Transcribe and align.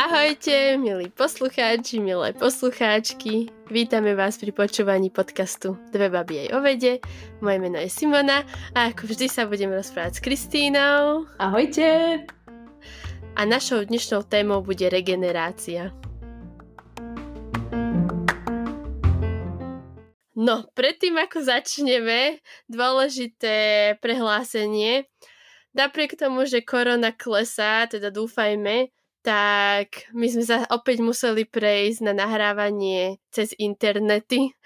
Ahojte, 0.00 0.80
milí 0.80 1.12
poslucháči, 1.12 2.00
milé 2.00 2.32
poslucháčky. 2.32 3.52
Vítame 3.68 4.16
vás 4.16 4.40
pri 4.40 4.48
počúvaní 4.56 5.12
podcastu 5.12 5.76
Dve 5.92 6.08
baby 6.08 6.48
aj 6.48 6.56
o 6.56 6.58
vede. 6.64 7.04
Moje 7.44 7.60
meno 7.60 7.76
je 7.76 7.92
Simona 7.92 8.48
a 8.72 8.88
ako 8.88 9.12
vždy 9.12 9.28
sa 9.28 9.44
budem 9.44 9.68
rozprávať 9.68 10.16
s 10.16 10.24
Kristínou. 10.24 11.28
Ahojte! 11.36 12.24
A 13.36 13.44
našou 13.44 13.84
dnešnou 13.84 14.24
témou 14.24 14.64
bude 14.64 14.88
regenerácia. 14.88 15.92
No, 20.40 20.64
predtým 20.72 21.20
ako 21.20 21.44
začneme, 21.44 22.40
dôležité 22.64 23.92
prehlásenie. 24.00 25.04
Napriek 25.76 26.16
tomu, 26.16 26.48
že 26.48 26.64
korona 26.64 27.12
klesá, 27.12 27.84
teda 27.84 28.08
dúfajme, 28.08 28.88
tak 29.20 30.08
my 30.16 30.26
sme 30.32 30.44
sa 30.48 30.64
opäť 30.72 31.04
museli 31.04 31.44
prejsť 31.44 32.08
na 32.08 32.16
nahrávanie 32.16 33.20
cez 33.28 33.52
internety, 33.60 34.56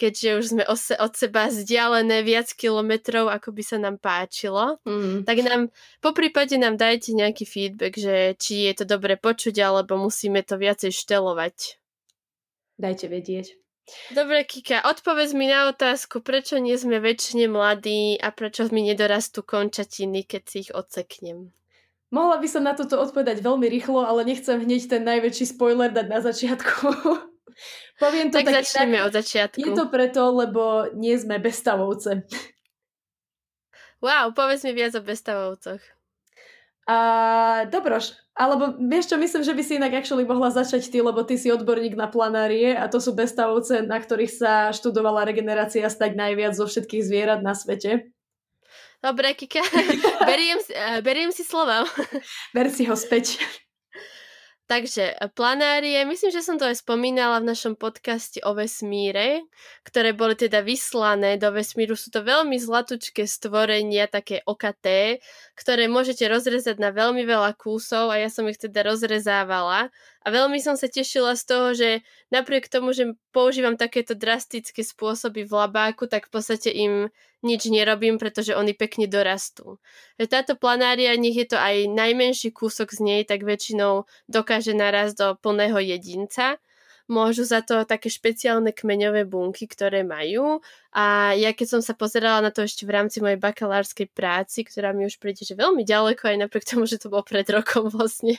keďže 0.00 0.28
už 0.32 0.44
sme 0.48 0.64
od 0.96 1.12
seba 1.12 1.52
vzdialené 1.52 2.24
viac 2.24 2.48
kilometrov, 2.56 3.28
ako 3.28 3.52
by 3.52 3.62
sa 3.68 3.76
nám 3.76 4.00
páčilo. 4.00 4.80
Mm. 4.88 5.28
Tak 5.28 5.36
nám, 5.44 5.68
po 6.00 6.16
prípade 6.16 6.56
nám 6.56 6.80
dajte 6.80 7.12
nejaký 7.12 7.44
feedback, 7.44 8.00
že 8.00 8.32
či 8.40 8.64
je 8.64 8.80
to 8.80 8.84
dobre 8.88 9.20
počuť, 9.20 9.60
alebo 9.60 10.00
musíme 10.00 10.40
to 10.40 10.56
viacej 10.56 10.88
štelovať. 10.88 11.76
Dajte 12.80 13.12
vedieť. 13.12 13.67
Dobre, 14.12 14.44
Kika, 14.44 14.84
odpovedz 14.84 15.32
mi 15.32 15.48
na 15.48 15.68
otázku, 15.72 16.20
prečo 16.20 16.60
nie 16.60 16.76
sme 16.76 17.00
väčšine 17.00 17.48
mladí 17.48 18.20
a 18.20 18.28
prečo 18.32 18.68
mi 18.68 18.84
nedorastú 18.84 19.40
končatiny, 19.40 20.28
keď 20.28 20.42
si 20.44 20.56
ich 20.68 20.70
odseknem. 20.72 21.52
Mohla 22.08 22.40
by 22.40 22.48
som 22.48 22.64
na 22.64 22.72
toto 22.72 22.96
odpovedať 22.96 23.44
veľmi 23.44 23.68
rýchlo, 23.68 24.00
ale 24.00 24.24
nechcem 24.24 24.56
hneď 24.56 24.88
ten 24.88 25.02
najväčší 25.04 25.44
spoiler 25.52 25.92
dať 25.92 26.06
na 26.08 26.20
začiatku. 26.24 26.84
Poviem 28.02 28.32
to 28.32 28.40
tak, 28.40 28.48
tak 28.48 28.64
začneme 28.64 29.02
od 29.04 29.12
začiatku. 29.12 29.60
Je 29.60 29.74
to 29.76 29.90
preto, 29.92 30.32
lebo 30.32 30.88
nie 30.96 31.18
sme 31.18 31.36
bestavovce. 31.36 32.24
Wow, 33.98 34.30
povedz 34.30 34.62
mi 34.62 34.72
viac 34.78 34.94
o 34.94 35.02
bestavovcoch. 35.02 35.97
A 36.88 36.98
dobroš, 37.68 38.16
alebo 38.32 38.72
vieš 38.80 39.12
čo, 39.12 39.20
myslím, 39.20 39.44
že 39.44 39.52
by 39.52 39.62
si 39.66 39.76
inak 39.76 40.00
actually 40.00 40.24
mohla 40.24 40.48
začať 40.48 40.88
ty, 40.88 41.04
lebo 41.04 41.20
ty 41.20 41.36
si 41.36 41.52
odborník 41.52 41.92
na 41.92 42.08
planárie 42.08 42.72
a 42.72 42.88
to 42.88 42.96
sú 42.96 43.12
bestavovce, 43.12 43.84
na 43.84 44.00
ktorých 44.00 44.32
sa 44.32 44.52
študovala 44.72 45.28
regenerácia 45.28 45.84
stať 45.84 46.16
najviac 46.16 46.56
zo 46.56 46.64
všetkých 46.64 47.04
zvierat 47.04 47.44
na 47.44 47.52
svete. 47.52 48.08
Dobre, 49.04 49.36
Kika, 49.36 49.60
beriem, 50.32 50.58
uh, 50.58 50.98
beriem 51.04 51.28
si 51.28 51.44
slova. 51.44 51.84
Ber 52.56 52.72
si 52.72 52.88
ho 52.88 52.96
späť. 52.96 53.36
Takže 54.68 55.16
e, 55.16 55.28
planárie, 55.32 56.04
myslím, 56.04 56.28
že 56.28 56.44
som 56.44 56.60
to 56.60 56.68
aj 56.68 56.84
spomínala 56.84 57.40
v 57.40 57.48
našom 57.48 57.72
podcaste 57.72 58.36
o 58.44 58.52
vesmíre, 58.52 59.48
ktoré 59.80 60.12
boli 60.12 60.36
teda 60.36 60.60
vyslané 60.60 61.40
do 61.40 61.48
vesmíru. 61.48 61.96
Sú 61.96 62.12
to 62.12 62.20
veľmi 62.20 62.60
zlatučké 62.60 63.24
stvorenia, 63.24 64.12
také 64.12 64.44
okaté, 64.44 65.24
ktoré 65.56 65.88
môžete 65.88 66.28
rozrezať 66.28 66.76
na 66.84 66.92
veľmi 66.92 67.24
veľa 67.24 67.56
kúsov 67.56 68.12
a 68.12 68.20
ja 68.20 68.28
som 68.28 68.44
ich 68.44 68.60
teda 68.60 68.84
rozrezávala. 68.84 69.88
A 70.26 70.34
veľmi 70.34 70.58
som 70.58 70.74
sa 70.74 70.90
tešila 70.90 71.38
z 71.38 71.42
toho, 71.46 71.66
že 71.72 71.90
napriek 72.34 72.66
tomu, 72.66 72.90
že 72.90 73.14
používam 73.30 73.78
takéto 73.78 74.18
drastické 74.18 74.82
spôsoby 74.82 75.46
v 75.46 75.52
labáku, 75.54 76.10
tak 76.10 76.26
v 76.26 76.32
podstate 76.34 76.74
im 76.74 77.08
nič 77.46 77.70
nerobím, 77.70 78.18
pretože 78.18 78.56
oni 78.58 78.74
pekne 78.74 79.06
dorastú. 79.06 79.78
Táto 80.18 80.58
planária, 80.58 81.14
nech 81.14 81.38
je 81.38 81.54
to 81.54 81.58
aj 81.58 81.86
najmenší 81.86 82.50
kúsok 82.50 82.90
z 82.90 83.00
nej, 83.00 83.20
tak 83.22 83.46
väčšinou 83.46 84.10
dokáže 84.26 84.74
narazť 84.74 85.14
do 85.14 85.28
plného 85.38 85.78
jedinca. 85.78 86.58
Môžu 87.08 87.48
za 87.48 87.64
to 87.64 87.88
také 87.88 88.12
špeciálne 88.12 88.68
kmeňové 88.68 89.24
bunky, 89.24 89.64
ktoré 89.64 90.04
majú. 90.04 90.60
A 90.92 91.32
ja 91.32 91.56
keď 91.56 91.78
som 91.78 91.80
sa 91.80 91.96
pozerala 91.96 92.44
na 92.44 92.52
to 92.52 92.68
ešte 92.68 92.84
v 92.84 92.92
rámci 92.92 93.24
mojej 93.24 93.40
bakalárskej 93.40 94.12
práci, 94.12 94.60
ktorá 94.68 94.92
mi 94.92 95.08
už 95.08 95.16
príde 95.16 95.40
že 95.40 95.56
veľmi 95.56 95.88
ďaleko, 95.88 96.28
aj 96.28 96.36
napriek 96.36 96.68
tomu, 96.68 96.84
že 96.84 97.00
to 97.00 97.08
bolo 97.08 97.24
pred 97.24 97.48
rokom 97.48 97.88
vlastne. 97.94 98.36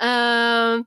Uh, 0.00 0.80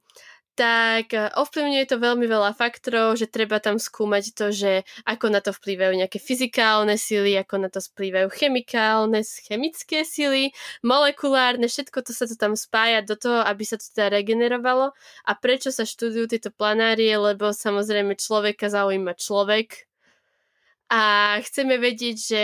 tak 0.56 1.12
e, 1.12 1.28
ovplyvňuje 1.36 1.86
to 1.86 2.00
veľmi 2.00 2.26
veľa 2.32 2.56
faktorov, 2.56 3.20
že 3.20 3.28
treba 3.28 3.60
tam 3.60 3.76
skúmať 3.76 4.24
to, 4.32 4.56
že 4.56 4.72
ako 5.04 5.28
na 5.28 5.44
to 5.44 5.52
vplývajú 5.52 6.00
nejaké 6.00 6.16
fyzikálne 6.18 6.96
sily, 6.96 7.36
ako 7.36 7.68
na 7.68 7.70
to 7.70 7.84
vplývajú 7.84 8.32
chemikálne, 8.32 9.20
chemické 9.44 10.08
sily, 10.08 10.56
molekulárne, 10.80 11.68
všetko 11.68 12.08
to 12.08 12.12
sa 12.16 12.24
to 12.26 12.40
tam 12.40 12.56
spája 12.56 13.04
do 13.04 13.20
toho, 13.20 13.44
aby 13.44 13.68
sa 13.68 13.76
to 13.76 13.86
teda 13.92 14.16
regenerovalo. 14.16 14.96
A 15.28 15.32
prečo 15.36 15.76
sa 15.76 15.84
študujú 15.84 16.32
tieto 16.32 16.50
planárie? 16.56 17.12
Lebo 17.20 17.52
samozrejme 17.52 18.16
človeka 18.16 18.72
zaujíma 18.72 19.12
človek 19.20 19.92
a 20.88 21.36
chceme 21.44 21.76
vedieť, 21.76 22.16
že 22.16 22.42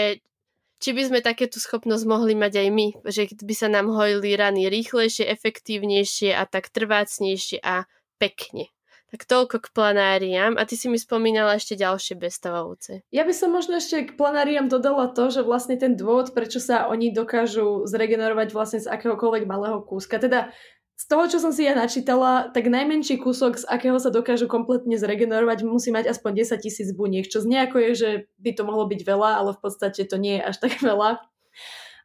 či 0.81 0.97
by 0.97 1.01
sme 1.07 1.19
takéto 1.21 1.61
schopnosť 1.61 2.03
mohli 2.09 2.33
mať 2.33 2.65
aj 2.65 2.69
my, 2.73 2.87
že 3.05 3.29
by 3.37 3.53
sa 3.53 3.69
nám 3.69 3.93
hojili 3.93 4.33
rany 4.33 4.65
rýchlejšie, 4.65 5.29
efektívnejšie 5.29 6.33
a 6.33 6.49
tak 6.49 6.73
trvácnejšie 6.73 7.61
a 7.61 7.85
pekne. 8.17 8.73
Tak 9.11 9.27
toľko 9.27 9.59
k 9.59 9.67
planáriám. 9.75 10.55
A 10.55 10.63
ty 10.63 10.79
si 10.79 10.87
mi 10.87 10.95
spomínala 10.95 11.59
ešte 11.59 11.75
ďalšie 11.75 12.15
bestavovce. 12.15 13.03
Ja 13.11 13.27
by 13.27 13.33
som 13.35 13.51
možno 13.51 13.75
ešte 13.75 14.07
k 14.07 14.15
planáriám 14.15 14.71
dodala 14.71 15.11
to, 15.11 15.27
že 15.27 15.43
vlastne 15.43 15.75
ten 15.75 15.99
dôvod, 15.99 16.31
prečo 16.31 16.63
sa 16.63 16.87
oni 16.87 17.11
dokážu 17.11 17.83
zregenerovať 17.91 18.55
vlastne 18.55 18.79
z 18.79 18.87
akéhokoľvek 18.87 19.43
malého 19.43 19.83
kúska. 19.83 20.15
Teda 20.15 20.55
z 21.01 21.09
toho, 21.09 21.25
čo 21.25 21.41
som 21.41 21.49
si 21.49 21.65
ja 21.65 21.73
načítala, 21.73 22.53
tak 22.53 22.69
najmenší 22.69 23.17
kúsok, 23.17 23.57
z 23.57 23.65
akého 23.65 23.97
sa 23.97 24.13
dokážu 24.13 24.45
kompletne 24.45 25.01
zregenerovať, 25.01 25.65
musí 25.65 25.89
mať 25.89 26.13
aspoň 26.13 26.45
10 26.45 26.61
tisíc 26.61 26.93
buniek, 26.93 27.25
čo 27.25 27.41
znie 27.41 27.65
ako 27.65 27.81
je, 27.81 27.91
že 27.97 28.09
by 28.37 28.53
to 28.53 28.61
mohlo 28.61 28.85
byť 28.85 29.01
veľa, 29.01 29.41
ale 29.41 29.57
v 29.57 29.59
podstate 29.65 30.05
to 30.05 30.21
nie 30.21 30.37
je 30.37 30.45
až 30.45 30.61
tak 30.61 30.77
veľa. 30.93 31.17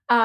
A, 0.08 0.20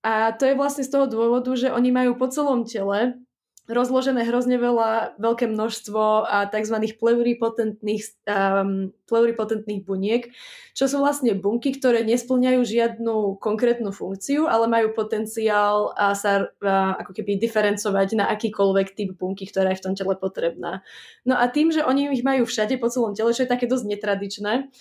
a 0.00 0.12
to 0.40 0.48
je 0.48 0.56
vlastne 0.56 0.88
z 0.88 0.92
toho 0.96 1.04
dôvodu, 1.04 1.52
že 1.52 1.68
oni 1.68 1.92
majú 1.92 2.16
po 2.16 2.32
celom 2.32 2.64
tele 2.64 3.20
rozložené 3.68 4.24
hrozne 4.24 4.56
veľa, 4.56 5.20
veľké 5.20 5.44
množstvo 5.52 6.24
a 6.24 6.48
tzv. 6.48 6.76
pluripotentných, 6.96 8.02
um, 8.24 8.90
pluripotentných 9.04 9.84
buniek, 9.84 10.32
čo 10.72 10.88
sú 10.88 11.04
vlastne 11.04 11.36
bunky, 11.36 11.76
ktoré 11.76 12.00
nesplňajú 12.08 12.60
žiadnu 12.64 13.36
konkrétnu 13.38 13.92
funkciu, 13.92 14.48
ale 14.48 14.72
majú 14.72 14.96
potenciál 14.96 15.92
a 15.94 16.16
sa 16.16 16.48
a, 16.64 16.96
ako 16.96 17.12
keby 17.12 17.36
diferencovať 17.36 18.08
na 18.16 18.24
akýkoľvek 18.32 18.96
typ 18.96 19.10
bunky, 19.20 19.44
ktorá 19.44 19.76
je 19.76 19.80
v 19.80 19.84
tom 19.84 19.94
tele 19.94 20.16
potrebná. 20.16 20.80
No 21.28 21.36
a 21.36 21.44
tým, 21.52 21.68
že 21.68 21.84
oni 21.84 22.08
ich 22.08 22.24
majú 22.24 22.48
všade 22.48 22.80
po 22.80 22.88
celom 22.88 23.12
tele, 23.12 23.36
čo 23.36 23.44
je 23.44 23.52
také 23.52 23.68
dosť 23.68 23.84
netradičné, 23.84 24.72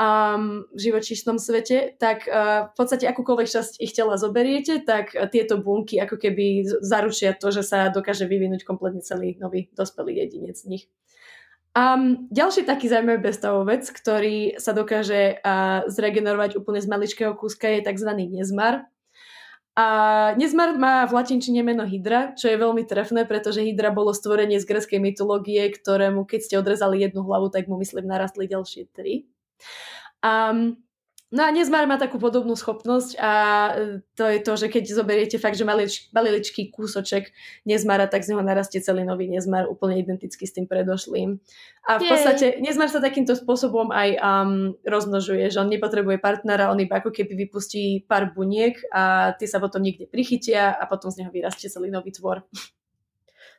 um, 0.00 0.64
živočíšnom 0.72 1.36
svete, 1.36 2.00
tak 2.00 2.24
uh, 2.24 2.72
v 2.72 2.74
podstate 2.74 3.04
akúkoľvek 3.04 3.48
časť 3.52 3.72
ich 3.84 3.92
tela 3.92 4.16
zoberiete, 4.16 4.80
tak 4.80 5.12
uh, 5.12 5.28
tieto 5.28 5.60
bunky 5.60 6.00
ako 6.00 6.16
keby 6.16 6.64
zaručia 6.80 7.36
to, 7.36 7.52
že 7.52 7.60
sa 7.60 7.92
dokáže 7.92 8.24
vyvinúť 8.24 8.64
kompletne 8.64 9.04
celý 9.04 9.36
nový 9.36 9.68
dospelý 9.76 10.24
jedinec 10.24 10.56
z 10.56 10.66
nich. 10.66 10.84
Um, 11.76 12.26
ďalší 12.34 12.66
taký 12.66 12.90
zaujímavý 12.90 13.30
bestavovec, 13.30 13.86
ktorý 13.86 14.58
sa 14.58 14.74
dokáže 14.74 15.38
uh, 15.38 15.86
zregenerovať 15.86 16.58
úplne 16.58 16.82
z 16.82 16.88
maličkého 16.90 17.36
kúska, 17.36 17.68
je 17.70 17.84
tzv. 17.84 18.10
nezmar. 18.26 18.90
A 19.78 19.86
nezmar 20.34 20.74
má 20.74 21.06
v 21.06 21.14
latinčine 21.14 21.62
meno 21.62 21.86
Hydra, 21.86 22.34
čo 22.34 22.50
je 22.50 22.58
veľmi 22.58 22.82
trefné, 22.90 23.22
pretože 23.22 23.62
Hydra 23.62 23.94
bolo 23.94 24.10
stvorenie 24.10 24.58
z 24.58 24.66
gréckej 24.66 24.98
mytológie, 24.98 25.62
ktorému 25.70 26.26
keď 26.26 26.40
ste 26.42 26.58
odrezali 26.58 27.06
jednu 27.06 27.22
hlavu, 27.22 27.54
tak 27.54 27.70
mu 27.70 27.78
myslím 27.78 28.10
narastli 28.10 28.50
ďalšie 28.50 28.90
tri. 28.90 29.30
Um, 30.20 30.76
No 31.30 31.46
a 31.46 31.54
nezmar 31.54 31.86
má 31.86 31.94
takú 31.94 32.18
podobnú 32.18 32.58
schopnosť 32.58 33.14
a 33.22 33.32
e, 33.70 34.02
to 34.18 34.26
je 34.26 34.38
to, 34.42 34.52
že 34.58 34.66
keď 34.66 34.82
zoberiete 34.90 35.38
fakt, 35.38 35.54
že 35.54 35.62
malič, 35.62 36.10
maliličký 36.10 36.74
kúsoček 36.74 37.30
nezmara, 37.62 38.10
tak 38.10 38.26
z 38.26 38.34
neho 38.34 38.42
narastie 38.42 38.82
celý 38.82 39.06
nový 39.06 39.30
nezmar, 39.30 39.70
úplne 39.70 40.02
identický 40.02 40.42
s 40.42 40.58
tým 40.58 40.66
predošlým. 40.66 41.38
A 41.86 42.02
v 42.02 42.02
Jej. 42.02 42.10
podstate 42.10 42.46
nezmar 42.58 42.90
sa 42.90 42.98
takýmto 42.98 43.38
spôsobom 43.38 43.94
aj 43.94 44.18
um, 44.18 44.74
rozmnožuje, 44.82 45.54
že 45.54 45.62
on 45.62 45.70
nepotrebuje 45.70 46.18
partnera, 46.18 46.74
on 46.74 46.82
iba 46.82 46.98
ako 46.98 47.14
keby 47.14 47.46
vypustí 47.46 48.10
pár 48.10 48.34
buniek 48.34 48.82
a 48.90 49.30
tie 49.38 49.46
sa 49.46 49.62
potom 49.62 49.86
niekde 49.86 50.10
prichytia 50.10 50.74
a 50.74 50.82
potom 50.90 51.14
z 51.14 51.22
neho 51.22 51.30
vyrastie 51.30 51.70
celý 51.70 51.94
nový 51.94 52.10
tvor. 52.10 52.42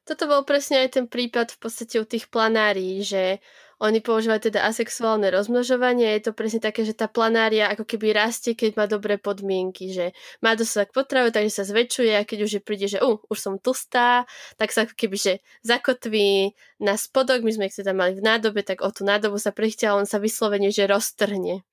Toto 0.03 0.27
bol 0.27 0.43
presne 0.43 0.83
aj 0.83 0.99
ten 0.99 1.05
prípad 1.07 1.55
v 1.55 1.57
podstate 1.61 2.03
u 2.03 2.05
tých 2.09 2.27
planárií, 2.27 2.99
že 2.99 3.39
oni 3.81 3.97
používajú 3.97 4.53
teda 4.53 4.61
asexuálne 4.69 5.33
rozmnožovanie. 5.33 6.13
Je 6.21 6.29
to 6.29 6.37
presne 6.37 6.61
také, 6.61 6.85
že 6.85 6.93
tá 6.93 7.09
planária 7.09 7.65
ako 7.65 7.89
keby 7.89 8.13
rastie, 8.13 8.53
keď 8.53 8.77
má 8.77 8.85
dobré 8.85 9.17
podmienky, 9.17 9.89
že 9.89 10.13
má 10.45 10.53
dostatok 10.53 10.93
potravy, 10.93 11.33
takže 11.33 11.49
sa 11.49 11.65
zväčšuje 11.65 12.13
a 12.13 12.21
keď 12.21 12.39
už 12.45 12.51
je 12.57 12.61
príde, 12.61 12.85
že 12.85 13.01
uh, 13.01 13.17
už 13.25 13.37
som 13.41 13.57
tlstá, 13.57 14.29
tak 14.61 14.69
sa 14.69 14.85
ako 14.85 14.93
keby, 14.93 15.17
že 15.17 15.33
zakotví 15.65 16.53
na 16.77 16.93
spodok, 16.93 17.41
my 17.41 17.51
sme 17.57 17.67
ich 17.73 17.75
teda 17.75 17.97
mali 17.97 18.13
v 18.13 18.21
nádobe, 18.21 18.61
tak 18.61 18.85
o 18.85 18.89
tú 18.93 19.01
nádobu 19.01 19.41
sa 19.41 19.49
prichtia 19.49 19.91
a 19.91 19.97
on 19.97 20.05
sa 20.05 20.21
vyslovene, 20.21 20.69
že 20.69 20.85
roztrhne. 20.85 21.65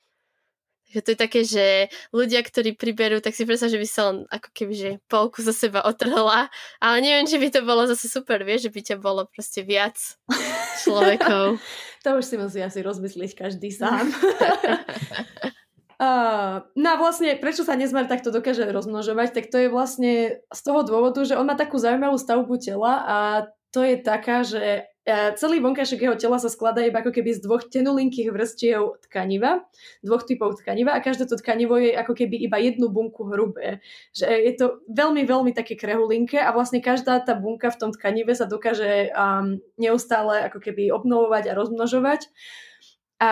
Takže 0.88 1.00
to 1.04 1.10
je 1.12 1.18
také, 1.20 1.40
že 1.44 1.64
ľudia, 2.16 2.40
ktorí 2.40 2.72
priberú, 2.72 3.20
tak 3.20 3.36
si 3.36 3.44
predstav, 3.44 3.68
že 3.68 3.76
by 3.76 3.88
sa 3.88 4.02
len 4.08 4.16
ako 4.32 4.48
keby, 4.56 4.72
že 4.72 4.90
polku 5.04 5.44
za 5.44 5.52
seba 5.52 5.84
otrhla, 5.84 6.48
ale 6.80 6.96
neviem, 7.04 7.28
či 7.28 7.36
by 7.36 7.48
to 7.52 7.60
bolo 7.60 7.84
zase 7.84 8.08
super, 8.08 8.40
vieš, 8.40 8.68
že 8.68 8.72
by 8.72 8.80
ťa 8.80 8.96
bolo 8.96 9.28
proste 9.28 9.60
viac 9.68 10.00
človekov. 10.82 11.60
to 12.00 12.08
už 12.16 12.24
si 12.24 12.36
musí 12.40 12.64
asi 12.64 12.80
rozmyslieť 12.80 13.36
každý 13.36 13.68
sám. 13.68 14.08
Uh, 15.98 16.62
no 16.78 16.94
a 16.94 16.96
vlastne, 16.96 17.34
prečo 17.42 17.66
sa 17.66 17.74
nezmar 17.74 18.06
takto 18.06 18.30
dokáže 18.30 18.62
rozmnožovať, 18.70 19.34
tak 19.34 19.50
to 19.50 19.66
je 19.66 19.66
vlastne 19.66 20.38
z 20.38 20.60
toho 20.62 20.86
dôvodu, 20.86 21.18
že 21.26 21.34
on 21.34 21.42
má 21.42 21.58
takú 21.58 21.74
zaujímavú 21.74 22.14
stavbu 22.14 22.54
tela 22.62 23.02
a 23.02 23.16
to 23.74 23.82
je 23.82 23.98
taká, 23.98 24.46
že 24.46 24.86
celý 25.40 25.64
vonkajšok 25.64 26.00
jeho 26.04 26.16
tela 26.20 26.36
sa 26.36 26.52
skladá 26.52 26.84
iba 26.84 27.00
ako 27.00 27.16
keby 27.16 27.32
z 27.32 27.40
dvoch 27.40 27.64
tenulinkých 27.64 28.28
vrstiev 28.28 29.00
tkaniva, 29.08 29.64
dvoch 30.04 30.28
typov 30.28 30.60
tkaniva 30.60 30.92
a 30.92 31.00
každé 31.00 31.24
to 31.24 31.40
tkanivo 31.40 31.80
je 31.80 31.96
ako 31.96 32.12
keby 32.12 32.36
iba 32.44 32.60
jednu 32.60 32.92
bunku 32.92 33.24
hrubé. 33.32 33.80
Že 34.12 34.26
je 34.28 34.52
to 34.60 34.66
veľmi, 34.92 35.24
veľmi 35.24 35.56
také 35.56 35.80
krehulinké 35.80 36.36
a 36.36 36.52
vlastne 36.52 36.84
každá 36.84 37.24
tá 37.24 37.32
bunka 37.32 37.72
v 37.72 37.80
tom 37.80 37.90
tkanive 37.96 38.36
sa 38.36 38.44
dokáže 38.44 39.08
um, 39.16 39.56
neustále 39.80 40.44
ako 40.44 40.60
keby 40.60 40.92
obnovovať 40.92 41.50
a 41.50 41.56
rozmnožovať. 41.56 42.28
A 43.18 43.30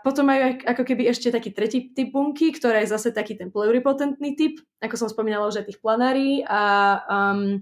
potom 0.00 0.32
majú 0.32 0.64
ako 0.64 0.80
keby 0.80 1.12
ešte 1.12 1.28
taký 1.28 1.52
tretí 1.52 1.92
typ 1.92 2.08
bunky, 2.08 2.56
ktorá 2.56 2.80
je 2.80 2.88
zase 2.88 3.12
taký 3.12 3.36
ten 3.36 3.52
pluripotentný 3.52 4.32
typ, 4.32 4.64
ako 4.80 4.96
som 4.96 5.12
spomínala 5.12 5.44
už 5.50 5.60
aj 5.60 5.66
tých 5.68 5.82
planári 5.84 6.40
a 6.48 6.62
um, 7.04 7.60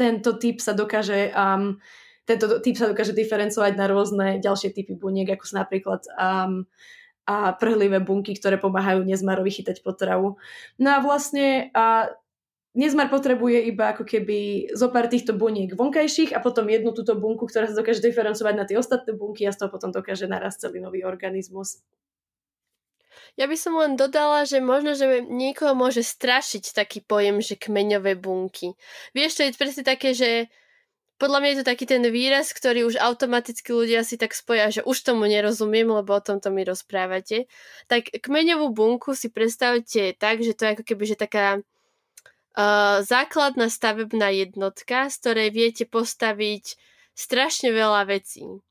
tento 0.00 0.40
typ 0.40 0.64
sa 0.64 0.72
dokáže 0.72 1.28
um, 1.36 1.76
tento 2.24 2.60
typ 2.60 2.74
sa 2.76 2.88
dokáže 2.88 3.12
diferencovať 3.12 3.72
na 3.76 3.86
rôzne 3.88 4.26
ďalšie 4.40 4.72
typy 4.72 4.96
buniek, 4.96 5.28
ako 5.28 5.44
sú 5.44 5.54
napríklad 5.60 6.04
um, 6.16 6.64
a 7.24 7.56
prhlivé 7.56 8.04
bunky, 8.04 8.36
ktoré 8.36 8.60
pomáhajú 8.60 9.00
nezmarovi 9.04 9.48
chytať 9.48 9.80
potravu. 9.80 10.36
No 10.76 10.88
a 10.92 10.98
vlastne 11.00 11.72
a 11.72 12.12
Nezmar 12.74 13.06
potrebuje 13.06 13.70
iba 13.70 13.94
ako 13.94 14.02
keby 14.02 14.66
zo 14.74 14.90
pár 14.90 15.06
týchto 15.06 15.30
buniek 15.30 15.78
vonkajších 15.78 16.34
a 16.34 16.42
potom 16.42 16.66
jednu 16.66 16.90
túto 16.90 17.14
bunku, 17.14 17.46
ktorá 17.46 17.70
sa 17.70 17.78
dokáže 17.78 18.02
diferencovať 18.02 18.54
na 18.58 18.66
tie 18.66 18.74
ostatné 18.74 19.14
bunky 19.14 19.46
a 19.46 19.54
z 19.54 19.62
toho 19.62 19.70
potom 19.70 19.94
dokáže 19.94 20.26
narast 20.26 20.58
celý 20.58 20.82
nový 20.82 21.06
organizmus. 21.06 21.86
Ja 23.38 23.46
by 23.46 23.54
som 23.54 23.78
len 23.78 23.94
dodala, 23.94 24.42
že 24.42 24.58
možno, 24.58 24.98
že 24.98 25.22
niekoho 25.22 25.78
môže 25.78 26.02
strašiť 26.02 26.74
taký 26.74 26.98
pojem, 27.06 27.38
že 27.38 27.54
kmeňové 27.54 28.18
bunky. 28.18 28.74
Vieš, 29.14 29.38
to 29.38 29.42
je 29.46 29.54
presne 29.54 29.86
také, 29.86 30.10
že 30.10 30.50
podľa 31.14 31.38
mňa 31.40 31.50
je 31.50 31.58
to 31.62 31.70
taký 31.70 31.84
ten 31.86 32.02
výraz, 32.02 32.50
ktorý 32.50 32.90
už 32.90 32.98
automaticky 32.98 33.70
ľudia 33.70 34.02
si 34.02 34.18
tak 34.18 34.34
spoja, 34.34 34.70
že 34.74 34.82
už 34.82 35.06
tomu 35.06 35.30
nerozumiem, 35.30 35.86
lebo 35.86 36.10
o 36.10 36.22
tomto 36.22 36.50
mi 36.50 36.66
rozprávate. 36.66 37.46
Tak 37.86 38.10
kmeňovú 38.18 38.74
bunku 38.74 39.14
si 39.14 39.30
predstavte 39.30 40.18
tak, 40.18 40.42
že 40.42 40.58
to 40.58 40.66
je 40.66 40.72
ako 40.74 40.82
keby 40.82 41.04
že 41.06 41.16
taká 41.16 41.46
uh, 41.58 42.98
základná 43.06 43.70
stavebná 43.70 44.34
jednotka, 44.34 45.06
z 45.06 45.14
ktorej 45.22 45.48
viete 45.54 45.84
postaviť 45.86 46.74
strašne 47.14 47.70
veľa 47.70 48.10
vecí. 48.10 48.63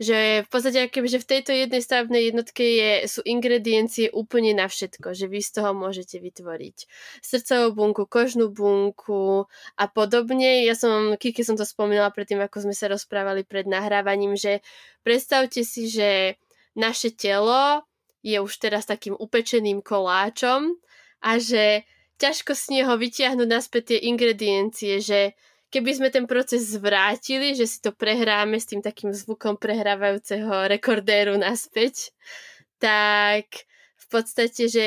Že 0.00 0.42
v 0.42 0.48
podstate, 0.48 0.88
že 0.88 1.20
v 1.20 1.28
tejto 1.28 1.52
jednej 1.52 1.84
stavebnej 1.84 2.32
jednotke 2.32 2.64
je, 2.64 2.92
sú 3.04 3.20
ingrediencie 3.20 4.08
úplne 4.08 4.56
na 4.56 4.64
všetko, 4.64 5.12
že 5.12 5.28
vy 5.28 5.44
z 5.44 5.60
toho 5.60 5.76
môžete 5.76 6.16
vytvoriť 6.16 6.88
srdcovú 7.20 7.76
bunku, 7.76 8.08
kožnú 8.08 8.48
bunku 8.48 9.44
a 9.76 9.84
podobne. 9.92 10.64
Ja 10.64 10.72
som, 10.72 11.20
Kiki 11.20 11.44
som 11.44 11.60
to 11.60 11.68
spomínala 11.68 12.08
predtým, 12.16 12.40
ako 12.40 12.64
sme 12.64 12.72
sa 12.72 12.88
rozprávali 12.88 13.44
pred 13.44 13.68
nahrávaním, 13.68 14.40
že 14.40 14.64
predstavte 15.04 15.68
si, 15.68 15.92
že 15.92 16.40
naše 16.72 17.12
telo 17.12 17.84
je 18.24 18.40
už 18.40 18.56
teraz 18.56 18.88
takým 18.88 19.12
upečeným 19.20 19.84
koláčom 19.84 20.80
a 21.20 21.36
že 21.36 21.84
ťažko 22.20 22.52
z 22.56 22.64
neho 22.80 22.92
vytiahnuť 22.96 23.48
naspäť 23.48 23.82
tie 23.96 23.98
ingrediencie, 24.12 25.00
že 25.00 25.36
keby 25.70 25.90
sme 25.96 26.08
ten 26.10 26.26
proces 26.26 26.74
zvrátili, 26.74 27.54
že 27.54 27.64
si 27.64 27.78
to 27.78 27.94
prehráme 27.94 28.58
s 28.58 28.68
tým 28.68 28.82
takým 28.82 29.14
zvukom 29.14 29.56
prehrávajúceho 29.56 30.66
rekordéru 30.66 31.38
naspäť, 31.38 32.10
tak 32.82 33.46
v 33.96 34.06
podstate, 34.10 34.66
že 34.66 34.86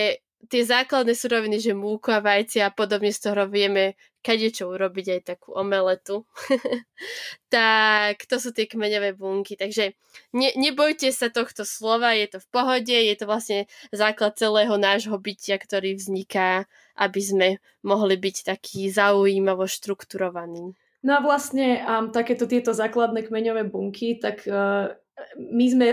tie 0.52 0.62
základné 0.64 1.16
suroviny, 1.16 1.58
že 1.64 1.72
múku 1.72 2.12
a 2.12 2.20
vajci 2.20 2.60
a 2.60 2.70
podobne 2.70 3.16
z 3.16 3.20
toho 3.32 3.48
vieme 3.48 3.96
kadečo 4.24 4.72
urobiť 4.72 5.20
aj 5.20 5.22
takú 5.36 5.52
omeletu. 5.52 6.24
tak 7.54 8.24
to 8.26 8.40
sú 8.40 8.56
tie 8.56 8.66
kmeňové 8.66 9.20
bunky. 9.20 9.60
Takže 9.60 9.94
ne, 10.32 10.50
nebojte 10.56 11.12
sa 11.12 11.28
tohto 11.28 11.68
slova, 11.68 12.16
je 12.16 12.32
to 12.32 12.40
v 12.40 12.48
pohode, 12.48 12.96
je 12.96 13.16
to 13.20 13.28
vlastne 13.28 13.60
základ 13.92 14.40
celého 14.40 14.80
nášho 14.80 15.20
bytia, 15.20 15.60
ktorý 15.60 16.00
vzniká, 16.00 16.66
aby 16.96 17.22
sme 17.22 17.48
mohli 17.84 18.16
byť 18.16 18.48
taký 18.48 18.88
zaujímavo 18.88 19.68
štrukturovaní. 19.68 20.74
No 21.04 21.20
a 21.20 21.20
vlastne 21.20 21.84
um, 21.84 22.16
takéto 22.16 22.48
tieto 22.48 22.72
základné 22.72 23.28
kmeňové 23.28 23.68
bunky, 23.68 24.24
tak 24.24 24.48
uh, 24.48 24.96
my 25.38 25.66
sme, 25.70 25.88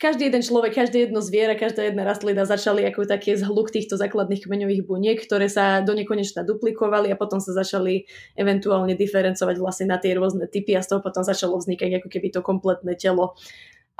každý 0.00 0.32
jeden 0.32 0.40
človek, 0.40 0.72
každé 0.72 1.08
jedno 1.08 1.20
zviera, 1.20 1.52
každá 1.52 1.84
jedna 1.84 2.08
rastlina 2.08 2.48
začali 2.48 2.80
ako 2.88 3.04
také 3.04 3.36
zhluk 3.36 3.68
týchto 3.68 4.00
základných 4.00 4.48
kmeňových 4.48 4.88
buniek, 4.88 5.18
ktoré 5.20 5.52
sa 5.52 5.84
do 5.84 5.92
nekonečna 5.92 6.40
duplikovali 6.40 7.12
a 7.12 7.20
potom 7.20 7.36
sa 7.36 7.52
začali 7.52 8.08
eventuálne 8.32 8.96
diferencovať 8.96 9.56
vlastne 9.60 9.92
na 9.92 10.00
tie 10.00 10.16
rôzne 10.16 10.48
typy 10.48 10.72
a 10.72 10.80
z 10.80 10.96
toho 10.96 11.00
potom 11.04 11.20
začalo 11.20 11.60
vznikať 11.60 12.00
ako 12.00 12.08
keby 12.08 12.28
to 12.32 12.40
kompletné 12.40 12.96
telo. 12.96 13.36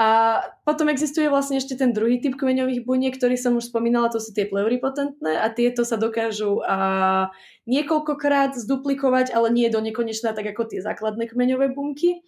A 0.01 0.41
potom 0.65 0.89
existuje 0.89 1.29
vlastne 1.29 1.61
ešte 1.61 1.77
ten 1.77 1.93
druhý 1.93 2.17
typ 2.17 2.41
kmeňových 2.41 2.89
buniek, 2.89 3.13
ktorý 3.13 3.37
som 3.37 3.61
už 3.61 3.69
spomínala, 3.69 4.09
to 4.09 4.25
sú 4.25 4.33
tie 4.33 4.49
pleuripotentné 4.49 5.37
a 5.37 5.53
tieto 5.53 5.85
sa 5.85 6.01
dokážu 6.01 6.65
a, 6.65 7.29
niekoľkokrát 7.69 8.57
zduplikovať, 8.57 9.37
ale 9.37 9.53
nie 9.53 9.69
do 9.69 9.85
nekonečna, 9.85 10.33
tak 10.33 10.49
ako 10.49 10.73
tie 10.73 10.81
základné 10.81 11.29
kmeňové 11.29 11.77
bunky 11.77 12.25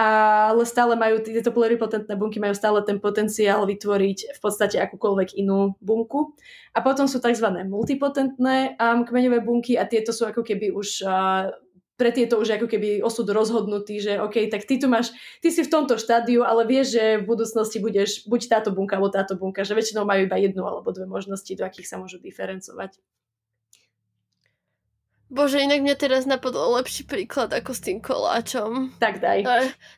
ale 0.00 0.64
stále 0.64 0.96
majú, 0.96 1.20
tieto 1.20 1.52
pluripotentné 1.52 2.16
bunky 2.16 2.40
majú 2.40 2.56
stále 2.56 2.80
ten 2.80 2.96
potenciál 2.96 3.68
vytvoriť 3.68 4.32
v 4.32 4.40
podstate 4.40 4.80
akúkoľvek 4.80 5.36
inú 5.36 5.76
bunku. 5.84 6.32
A 6.72 6.80
potom 6.80 7.04
sú 7.04 7.20
tzv. 7.20 7.44
multipotentné 7.68 8.80
um, 8.80 9.04
kmeňové 9.04 9.44
bunky 9.44 9.76
a 9.76 9.84
tieto 9.84 10.16
sú 10.16 10.24
ako 10.24 10.40
keby 10.40 10.72
už 10.72 11.04
uh, 11.04 11.52
pre 12.00 12.16
tieto 12.16 12.40
už 12.40 12.56
ako 12.56 12.64
keby 12.64 13.04
osud 13.04 13.28
rozhodnutý, 13.28 14.00
že 14.00 14.16
OK, 14.16 14.48
tak 14.48 14.64
ty 14.64 14.80
tu 14.80 14.88
máš, 14.88 15.12
ty 15.44 15.52
si 15.52 15.60
v 15.60 15.68
tomto 15.68 16.00
štádiu, 16.00 16.48
ale 16.48 16.64
vieš, 16.64 16.96
že 16.96 17.20
v 17.20 17.28
budúcnosti 17.28 17.76
budeš 17.76 18.24
buď 18.24 18.40
táto 18.48 18.72
bunka 18.72 18.96
alebo 18.96 19.12
táto 19.12 19.36
bunka, 19.36 19.68
že 19.68 19.76
väčšinou 19.76 20.08
majú 20.08 20.24
iba 20.24 20.40
jednu 20.40 20.64
alebo 20.64 20.96
dve 20.96 21.04
možnosti, 21.04 21.52
do 21.52 21.60
akých 21.60 21.92
sa 21.92 22.00
môžu 22.00 22.16
diferencovať. 22.16 22.96
Bože, 25.30 25.62
inak 25.62 25.86
mňa 25.86 25.94
teraz 25.94 26.26
napadol 26.26 26.74
lepší 26.74 27.06
príklad 27.06 27.54
ako 27.54 27.70
s 27.70 27.86
tým 27.86 28.02
koláčom. 28.02 28.90
Tak 28.98 29.22
daj. 29.22 29.46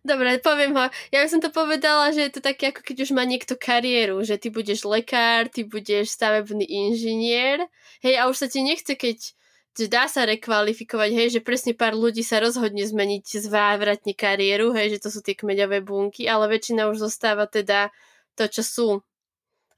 Dobre, 0.05 0.37
poviem 0.45 0.77
ho. 0.77 0.93
Ja 1.09 1.25
by 1.25 1.29
som 1.33 1.41
to 1.41 1.49
povedala, 1.49 2.12
že 2.12 2.29
je 2.29 2.33
to 2.37 2.45
také 2.45 2.69
ako 2.69 2.85
keď 2.85 2.97
už 3.09 3.11
má 3.17 3.25
niekto 3.25 3.57
kariéru, 3.57 4.21
že 4.29 4.37
ty 4.37 4.53
budeš 4.53 4.85
lekár, 4.85 5.49
ty 5.49 5.65
budeš 5.65 6.12
stavebný 6.12 6.69
inžinier. 6.69 7.65
Hej, 8.05 8.21
a 8.21 8.29
už 8.29 8.45
sa 8.45 8.47
ti 8.53 8.61
nechce, 8.61 8.93
keď 8.93 9.33
že 9.73 9.89
dá 9.89 10.05
sa 10.05 10.29
rekvalifikovať, 10.29 11.11
hej, 11.17 11.29
že 11.33 11.41
presne 11.41 11.73
pár 11.73 11.97
ľudí 11.97 12.21
sa 12.21 12.45
rozhodne 12.45 12.85
zmeniť 12.85 13.41
zvávratne 13.41 14.12
kariéru, 14.12 14.77
hej, 14.77 14.97
že 14.97 14.99
to 15.01 15.09
sú 15.09 15.25
tie 15.25 15.33
kmeďové 15.33 15.81
bunky, 15.81 16.29
ale 16.29 16.45
väčšina 16.53 16.93
už 16.93 17.09
zostáva 17.09 17.49
teda 17.49 17.89
to, 18.37 18.45
čo 18.53 18.61
sú. 18.61 18.89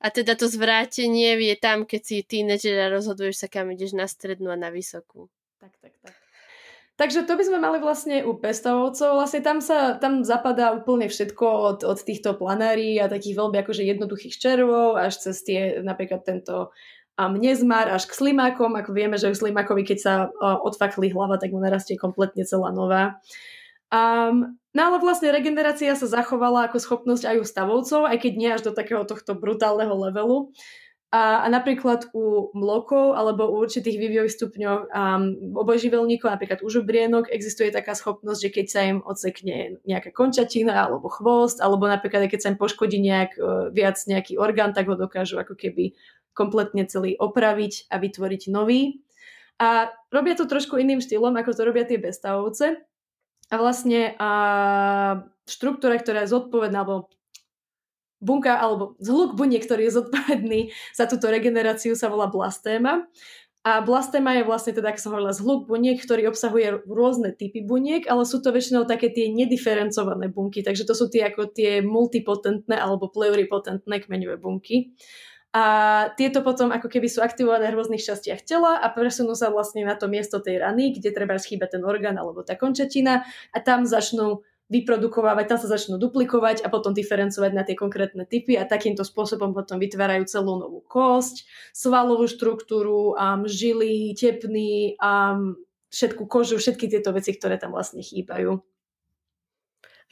A 0.03 0.11
teda 0.11 0.35
to 0.35 0.51
zvrátenie 0.51 1.39
je 1.39 1.57
tam, 1.57 1.87
keď 1.87 2.01
si 2.03 2.27
tínedžer 2.27 2.75
a 2.77 2.91
rozhoduješ 2.91 3.41
sa, 3.41 3.49
kam 3.49 3.71
ideš 3.71 3.95
na 3.95 4.11
strednú 4.11 4.51
a 4.51 4.59
na 4.59 4.75
vysokú. 4.75 5.31
Tak, 5.65 5.81
tak, 5.81 5.97
tak. 6.05 6.15
Takže 7.01 7.25
to 7.25 7.41
by 7.41 7.45
sme 7.49 7.57
mali 7.57 7.81
vlastne 7.81 8.21
u 8.21 8.37
pestovcov. 8.37 9.17
Vlastne 9.17 9.41
tam 9.41 9.65
sa 9.65 9.97
tam 9.97 10.21
zapadá 10.29 10.77
úplne 10.77 11.09
všetko 11.09 11.47
od, 11.49 11.79
od 11.89 11.99
týchto 12.05 12.37
planárií 12.37 13.01
a 13.01 13.09
takých 13.09 13.41
veľmi 13.41 13.57
akože 13.65 13.81
jednoduchých 13.81 14.37
červov 14.37 15.01
až 15.01 15.25
cez 15.25 15.41
tie 15.41 15.81
napríklad 15.81 16.21
tento 16.21 16.69
um, 17.17 17.33
nezmar 17.41 17.89
až 17.89 18.05
k 18.05 18.13
slimákom. 18.13 18.77
Ako 18.77 18.93
vieme, 18.93 19.17
že 19.17 19.33
u 19.33 19.35
slimákovi, 19.35 19.89
keď 19.89 19.99
sa 20.05 20.15
odfakli 20.39 21.09
hlava, 21.09 21.41
tak 21.41 21.49
mu 21.57 21.65
narastie 21.65 21.97
kompletne 21.97 22.45
celá 22.45 22.69
nová. 22.77 23.25
Um, 23.89 24.61
no 24.77 24.81
ale 24.85 25.01
vlastne 25.01 25.33
regenerácia 25.33 25.97
sa 25.97 26.05
zachovala 26.05 26.69
ako 26.69 26.77
schopnosť 26.77 27.25
aj 27.25 27.37
u 27.41 27.45
stavovcov, 27.49 28.05
aj 28.05 28.21
keď 28.21 28.33
nie 28.37 28.51
až 28.53 28.69
do 28.69 28.73
takého 28.77 29.01
tohto 29.09 29.33
brutálneho 29.33 29.97
levelu. 29.97 30.53
A, 31.15 31.47
a 31.47 31.49
napríklad 31.49 32.11
u 32.11 32.51
mlokov 32.59 33.15
alebo 33.15 33.47
u 33.47 33.63
určitých 33.63 34.03
vývojových 34.03 34.35
stupňov 34.35 34.77
um, 34.91 35.55
obojživelníkov, 35.55 36.27
napríklad 36.27 36.67
u 36.67 36.67
žubrienok, 36.67 37.31
existuje 37.31 37.71
taká 37.71 37.95
schopnosť, 37.95 38.41
že 38.43 38.51
keď 38.51 38.67
sa 38.67 38.81
im 38.83 38.99
odsekne 38.99 39.79
nejaká 39.87 40.11
končatina 40.11 40.75
alebo 40.75 41.07
chvost, 41.07 41.63
alebo 41.63 41.87
napríklad 41.87 42.27
keď 42.27 42.41
sa 42.43 42.51
im 42.51 42.59
poškodí 42.59 42.99
nejak 42.99 43.39
uh, 43.39 43.71
viac 43.71 43.95
nejaký 44.11 44.43
orgán, 44.43 44.75
tak 44.75 44.91
ho 44.91 44.99
dokážu 44.99 45.39
ako 45.39 45.55
keby 45.55 45.95
kompletne 46.35 46.83
celý 46.91 47.15
opraviť 47.15 47.95
a 47.95 48.03
vytvoriť 48.03 48.51
nový. 48.51 48.99
A 49.63 49.95
robia 50.11 50.35
to 50.35 50.51
trošku 50.51 50.83
iným 50.83 50.99
štýlom, 50.99 51.39
ako 51.39 51.55
to 51.55 51.63
robia 51.63 51.87
tie 51.87 52.03
bestavovce. 52.03 52.83
A 53.53 53.55
vlastne 53.55 54.19
a 54.19 54.31
štruktúra, 55.47 55.95
ktorá 55.95 56.27
je 56.27 56.35
zodpovedná, 56.35 56.83
alebo 56.83 57.07
bunka 58.25 58.57
alebo 58.57 58.97
zhluk 59.05 59.37
buniek, 59.37 59.61
ktorý 59.61 59.93
je 59.93 60.01
zodpovedný 60.01 60.61
za 60.97 61.05
túto 61.05 61.29
regeneráciu 61.29 61.93
sa 61.93 62.09
volá 62.09 62.33
blastéma. 62.33 63.05
A 63.65 63.81
blastéma 63.81 64.37
je 64.37 64.45
vlastne 64.45 64.77
teda, 64.77 64.93
ako 64.93 65.01
som 65.01 65.11
hovorila, 65.17 65.33
zhluk 65.33 65.65
buniek, 65.65 65.97
ktorý 65.97 66.29
obsahuje 66.29 66.85
rôzne 66.85 67.33
typy 67.33 67.65
buniek, 67.65 68.05
ale 68.13 68.29
sú 68.29 68.45
to 68.45 68.53
väčšinou 68.53 68.85
také 68.85 69.09
tie 69.09 69.33
nediferencované 69.33 70.29
bunky, 70.29 70.61
takže 70.61 70.85
to 70.85 70.93
sú 70.93 71.09
tie 71.09 71.33
ako 71.33 71.49
tie 71.49 71.81
multipotentné 71.81 72.77
alebo 72.77 73.09
pluripotentné 73.09 74.05
kmeňové 74.05 74.37
bunky. 74.37 74.93
A 75.55 75.65
tieto 76.19 76.45
potom 76.45 76.75
ako 76.75 76.91
keby 76.93 77.09
sú 77.09 77.23
aktivované 77.23 77.71
v 77.71 77.79
rôznych 77.79 78.05
častiach 78.05 78.45
tela 78.45 78.85
a 78.85 78.91
presunú 78.93 79.33
sa 79.33 79.49
vlastne 79.49 79.87
na 79.87 79.97
to 79.97 80.13
miesto 80.13 80.45
tej 80.45 80.61
rany, 80.61 80.93
kde 80.93 81.15
treba 81.15 81.41
schýbať 81.41 81.79
ten 81.79 81.83
orgán 81.89 82.21
alebo 82.21 82.45
tá 82.45 82.59
končatina 82.61 83.25
a 83.55 83.59
tam 83.65 83.89
začnú 83.89 84.45
vyprodukovávať, 84.75 85.55
tam 85.55 85.59
sa 85.63 85.71
začnú 85.71 86.03
duplikovať 86.03 86.67
a 86.67 86.69
potom 86.69 86.91
diferencovať 86.91 87.53
na 87.55 87.63
tie 87.63 87.79
konkrétne 87.79 88.27
typy 88.27 88.59
a 88.59 88.67
takýmto 88.67 89.07
spôsobom 89.07 89.55
potom 89.55 89.79
vytvárajú 89.79 90.27
celú 90.27 90.59
novú 90.59 90.83
kosť, 90.83 91.47
svalovú 91.71 92.27
štruktúru, 92.27 93.15
um, 93.15 93.47
žily, 93.47 94.19
tepny, 94.19 94.99
um, 94.99 95.55
všetku 95.95 96.27
kožu, 96.27 96.59
všetky 96.59 96.91
tieto 96.91 97.15
veci, 97.15 97.31
ktoré 97.39 97.55
tam 97.55 97.71
vlastne 97.71 98.03
chýbajú. 98.03 98.74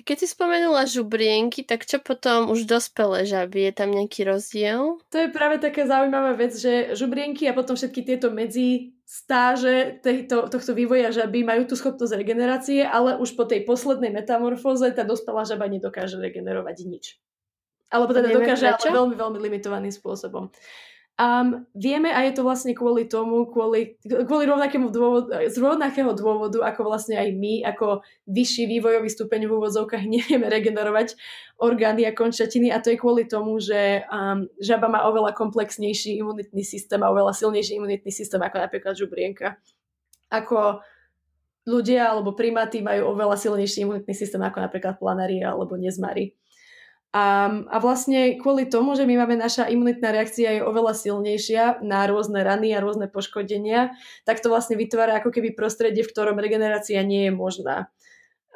Keď 0.03 0.17
si 0.19 0.27
spomenula 0.27 0.89
žubrienky, 0.89 1.63
tak 1.63 1.87
čo 1.87 2.03
potom 2.03 2.51
už 2.51 2.67
dospelé 2.67 3.23
žaby? 3.23 3.71
Je 3.71 3.73
tam 3.77 3.95
nejaký 3.95 4.27
rozdiel? 4.27 4.99
To 4.99 5.17
je 5.21 5.29
práve 5.31 5.63
taká 5.63 5.87
zaujímavá 5.87 6.35
vec, 6.35 6.57
že 6.59 6.97
žubrienky 6.99 7.47
a 7.47 7.55
potom 7.55 7.79
všetky 7.79 8.03
tieto 8.03 8.33
medzi 8.35 8.99
stáže 9.07 10.01
tejto, 10.01 10.49
tohto 10.49 10.73
vývoja 10.73 11.13
žaby 11.13 11.45
majú 11.45 11.69
tú 11.69 11.77
schopnosť 11.77 12.17
regenerácie, 12.19 12.83
ale 12.83 13.21
už 13.21 13.37
po 13.37 13.45
tej 13.45 13.69
poslednej 13.69 14.09
metamorfóze 14.09 14.89
tá 14.97 15.05
dospelá 15.05 15.45
žaba 15.45 15.69
nedokáže 15.69 16.17
regenerovať 16.17 16.77
nič. 16.89 17.21
Alebo 17.93 18.17
teda 18.17 18.33
dokáže, 18.33 18.73
ale 18.73 18.89
veľmi, 18.89 19.15
veľmi 19.21 19.39
limitovaným 19.39 19.93
spôsobom. 19.93 20.49
Um, 21.21 21.69
vieme 21.76 22.09
a 22.09 22.25
je 22.25 22.33
to 22.33 22.42
vlastne 22.42 22.73
kvôli 22.73 23.04
tomu, 23.04 23.45
kvôli, 23.45 24.00
kvôli 24.00 24.49
rovnakému 24.49 24.88
dôvodu, 24.88 25.45
z 25.45 25.61
rovnakého 25.61 26.09
dôvodu, 26.16 26.64
ako 26.64 26.88
vlastne 26.88 27.21
aj 27.21 27.28
my, 27.37 27.61
ako 27.69 28.00
vyšší 28.33 28.64
vývojový 28.64 29.12
stupeň 29.12 29.45
v 29.45 29.52
úvodzovkách 29.52 30.09
nevieme 30.19 30.49
regenerovať 30.49 31.12
orgány 31.61 32.09
a 32.09 32.16
končatiny 32.16 32.73
a 32.73 32.81
to 32.81 32.90
je 32.90 32.99
kvôli 32.99 33.28
tomu, 33.28 33.61
že 33.61 34.09
um, 34.09 34.49
žaba 34.57 34.88
má 34.88 35.04
oveľa 35.04 35.37
komplexnejší 35.37 36.16
imunitný 36.16 36.64
systém 36.64 37.04
a 37.04 37.12
oveľa 37.12 37.37
silnejší 37.37 37.76
imunitný 37.76 38.09
systém 38.09 38.40
ako 38.40 38.57
napríklad 38.59 38.97
žubrienka. 38.97 39.61
Ako 40.33 40.81
ľudia 41.69 42.09
alebo 42.09 42.35
primáty 42.35 42.81
majú 42.81 43.12
oveľa 43.12 43.37
silnejší 43.37 43.85
imunitný 43.85 44.16
systém 44.16 44.40
ako 44.40 44.64
napríklad 44.64 44.97
planári 44.97 45.45
alebo 45.45 45.76
nezmary. 45.76 46.35
A, 47.12 47.52
a 47.69 47.76
vlastne 47.76 48.40
kvôli 48.40 48.73
tomu, 48.73 48.97
že 48.97 49.04
my 49.04 49.21
máme 49.21 49.37
naša 49.37 49.69
imunitná 49.69 50.16
reakcia 50.16 50.57
je 50.57 50.61
oveľa 50.64 50.97
silnejšia 50.97 51.85
na 51.85 52.09
rôzne 52.09 52.40
rany 52.40 52.73
a 52.73 52.81
rôzne 52.81 53.04
poškodenia, 53.04 53.92
tak 54.25 54.40
to 54.40 54.49
vlastne 54.49 54.81
vytvára 54.81 55.21
ako 55.21 55.28
keby 55.28 55.52
prostredie, 55.52 56.00
v 56.00 56.09
ktorom 56.09 56.40
regenerácia 56.40 57.04
nie 57.04 57.28
je 57.28 57.33
možná. 57.37 57.92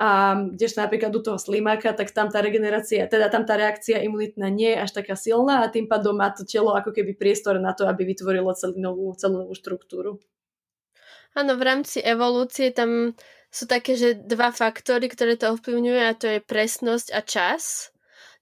A 0.01 0.41
kdežto 0.57 0.81
napríklad 0.81 1.13
u 1.13 1.21
toho 1.21 1.37
slimáka, 1.37 1.93
tak 1.93 2.17
tam 2.17 2.33
tá 2.33 2.41
regenerácia, 2.41 3.05
teda 3.05 3.29
tam 3.29 3.45
tá 3.45 3.61
reakcia 3.61 4.01
imunitná 4.01 4.49
nie 4.49 4.73
je 4.73 4.89
až 4.89 4.91
taká 5.05 5.21
silná 5.21 5.61
a 5.61 5.73
tým 5.73 5.85
pádom 5.85 6.17
má 6.17 6.33
to 6.33 6.49
telo 6.49 6.73
ako 6.73 6.97
keby 6.97 7.13
priestor 7.13 7.61
na 7.61 7.77
to, 7.77 7.85
aby 7.85 8.09
vytvorilo 8.09 8.57
celú 8.57 8.81
novú, 8.81 9.13
celú 9.21 9.45
novú 9.45 9.53
štruktúru. 9.53 10.17
Áno, 11.37 11.61
v 11.61 11.63
rámci 11.65 12.01
evolúcie 12.01 12.73
tam 12.73 13.13
sú 13.53 13.69
také, 13.69 14.01
že 14.01 14.17
dva 14.17 14.49
faktory, 14.49 15.13
ktoré 15.13 15.37
to 15.37 15.53
ovplyvňujú 15.53 16.01
a 16.01 16.17
to 16.17 16.27
je 16.29 16.41
presnosť 16.41 17.09
a 17.13 17.21
čas 17.21 17.93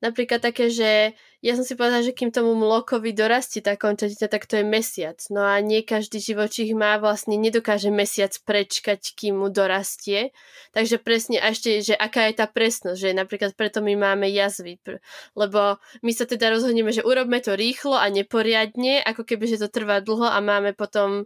napríklad 0.04 0.44
také, 0.44 0.68
že 0.68 1.16
ja 1.40 1.56
som 1.56 1.64
si 1.64 1.72
povedala, 1.76 2.04
že 2.04 2.12
kým 2.12 2.28
tomu 2.28 2.52
mlokovi 2.52 3.16
dorastie 3.16 3.64
tá 3.64 3.76
končatina, 3.76 4.28
tak 4.28 4.44
to 4.44 4.60
je 4.60 4.64
mesiac. 4.64 5.16
No 5.32 5.40
a 5.44 5.56
nie 5.64 5.80
každý 5.80 6.20
živočích 6.20 6.76
má 6.76 7.00
vlastne, 7.00 7.40
nedokáže 7.40 7.88
mesiac 7.88 8.32
prečkať, 8.44 9.16
kým 9.16 9.40
mu 9.40 9.48
dorastie. 9.48 10.36
Takže 10.76 11.00
presne, 11.00 11.40
a 11.40 11.52
ešte, 11.52 11.80
že 11.80 11.96
aká 11.96 12.28
je 12.28 12.40
tá 12.40 12.46
presnosť, 12.48 12.98
že 13.00 13.16
napríklad 13.16 13.56
preto 13.56 13.80
my 13.80 13.96
máme 13.96 14.28
jazvy. 14.28 14.76
Lebo 15.36 15.80
my 16.04 16.12
sa 16.12 16.28
teda 16.28 16.52
rozhodneme, 16.52 16.92
že 16.92 17.04
urobme 17.04 17.40
to 17.40 17.56
rýchlo 17.56 17.96
a 17.96 18.08
neporiadne, 18.12 19.00
ako 19.00 19.24
keby, 19.24 19.44
že 19.48 19.64
to 19.64 19.68
trvá 19.72 20.04
dlho 20.04 20.28
a 20.28 20.40
máme 20.44 20.76
potom 20.76 21.24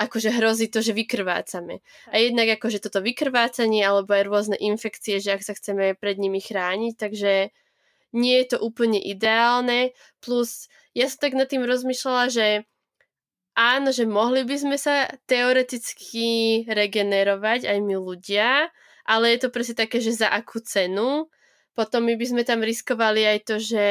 akože 0.00 0.32
hrozí 0.32 0.72
to, 0.72 0.80
že 0.80 0.96
vykrvácame. 0.96 1.84
A 2.08 2.16
jednak 2.16 2.56
akože 2.56 2.80
toto 2.80 3.04
vykrvácanie 3.04 3.84
alebo 3.84 4.16
aj 4.16 4.24
rôzne 4.24 4.56
infekcie, 4.56 5.20
že 5.20 5.36
ak 5.36 5.44
sa 5.44 5.52
chceme 5.52 5.92
pred 5.92 6.16
nimi 6.16 6.40
chrániť, 6.40 6.94
takže 6.96 7.52
nie 8.12 8.40
je 8.44 8.56
to 8.56 8.58
úplne 8.60 9.00
ideálne, 9.00 9.96
plus 10.20 10.68
ja 10.92 11.08
som 11.08 11.24
tak 11.24 11.32
nad 11.32 11.48
tým 11.48 11.64
rozmýšľala, 11.64 12.24
že 12.28 12.46
áno, 13.56 13.92
že 13.92 14.08
mohli 14.08 14.44
by 14.44 14.56
sme 14.56 14.76
sa 14.76 15.08
teoreticky 15.28 16.62
regenerovať 16.68 17.68
aj 17.68 17.78
my 17.80 17.96
ľudia, 17.96 18.68
ale 19.08 19.34
je 19.34 19.38
to 19.44 19.48
presne 19.52 19.76
také, 19.76 19.98
že 19.98 20.14
za 20.14 20.28
akú 20.30 20.60
cenu. 20.62 21.28
Potom 21.72 22.04
my 22.04 22.14
by 22.20 22.26
sme 22.28 22.42
tam 22.44 22.60
riskovali 22.60 23.24
aj 23.24 23.38
to, 23.48 23.56
že 23.56 23.86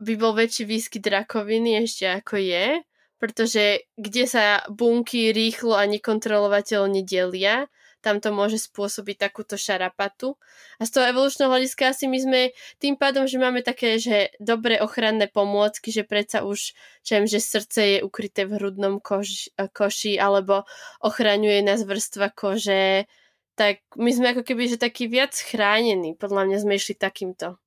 by 0.00 0.12
bol 0.16 0.32
väčší 0.32 0.64
výskyt 0.64 1.04
rakoviny 1.04 1.84
ešte 1.84 2.08
ako 2.08 2.40
je, 2.40 2.80
pretože 3.20 3.84
kde 4.00 4.24
sa 4.24 4.64
bunky 4.70 5.34
rýchlo 5.34 5.76
a 5.76 5.84
nekontrolovateľne 5.84 7.04
delia, 7.04 7.68
tam 8.00 8.18
to 8.18 8.32
môže 8.32 8.58
spôsobiť 8.68 9.28
takúto 9.28 9.60
šarapatu. 9.60 10.40
A 10.80 10.88
z 10.88 10.90
toho 10.96 11.04
evolučného 11.12 11.52
hľadiska 11.52 11.92
asi 11.92 12.08
my 12.08 12.18
sme 12.20 12.40
tým 12.80 12.96
pádom, 12.96 13.28
že 13.28 13.36
máme 13.36 13.60
také, 13.60 14.00
že 14.00 14.32
dobré 14.40 14.80
ochranné 14.80 15.28
pomôcky, 15.28 15.92
že 15.92 16.08
predsa 16.08 16.42
už, 16.42 16.72
čem, 17.04 17.28
že 17.28 17.40
srdce 17.40 17.80
je 17.80 17.98
ukryté 18.00 18.48
v 18.48 18.56
hrudnom 18.56 18.98
koži, 18.98 19.52
koši 19.56 20.16
alebo 20.16 20.64
ochraňuje 21.04 21.60
nás 21.60 21.84
vrstva 21.84 22.32
kože, 22.32 23.04
tak 23.60 23.84
my 24.00 24.08
sme 24.08 24.32
ako 24.32 24.42
keby, 24.42 24.72
že 24.72 24.80
taký 24.80 25.04
viac 25.04 25.36
chránení. 25.36 26.16
Podľa 26.16 26.48
mňa 26.48 26.58
sme 26.64 26.80
išli 26.80 26.96
takýmto 26.96 27.60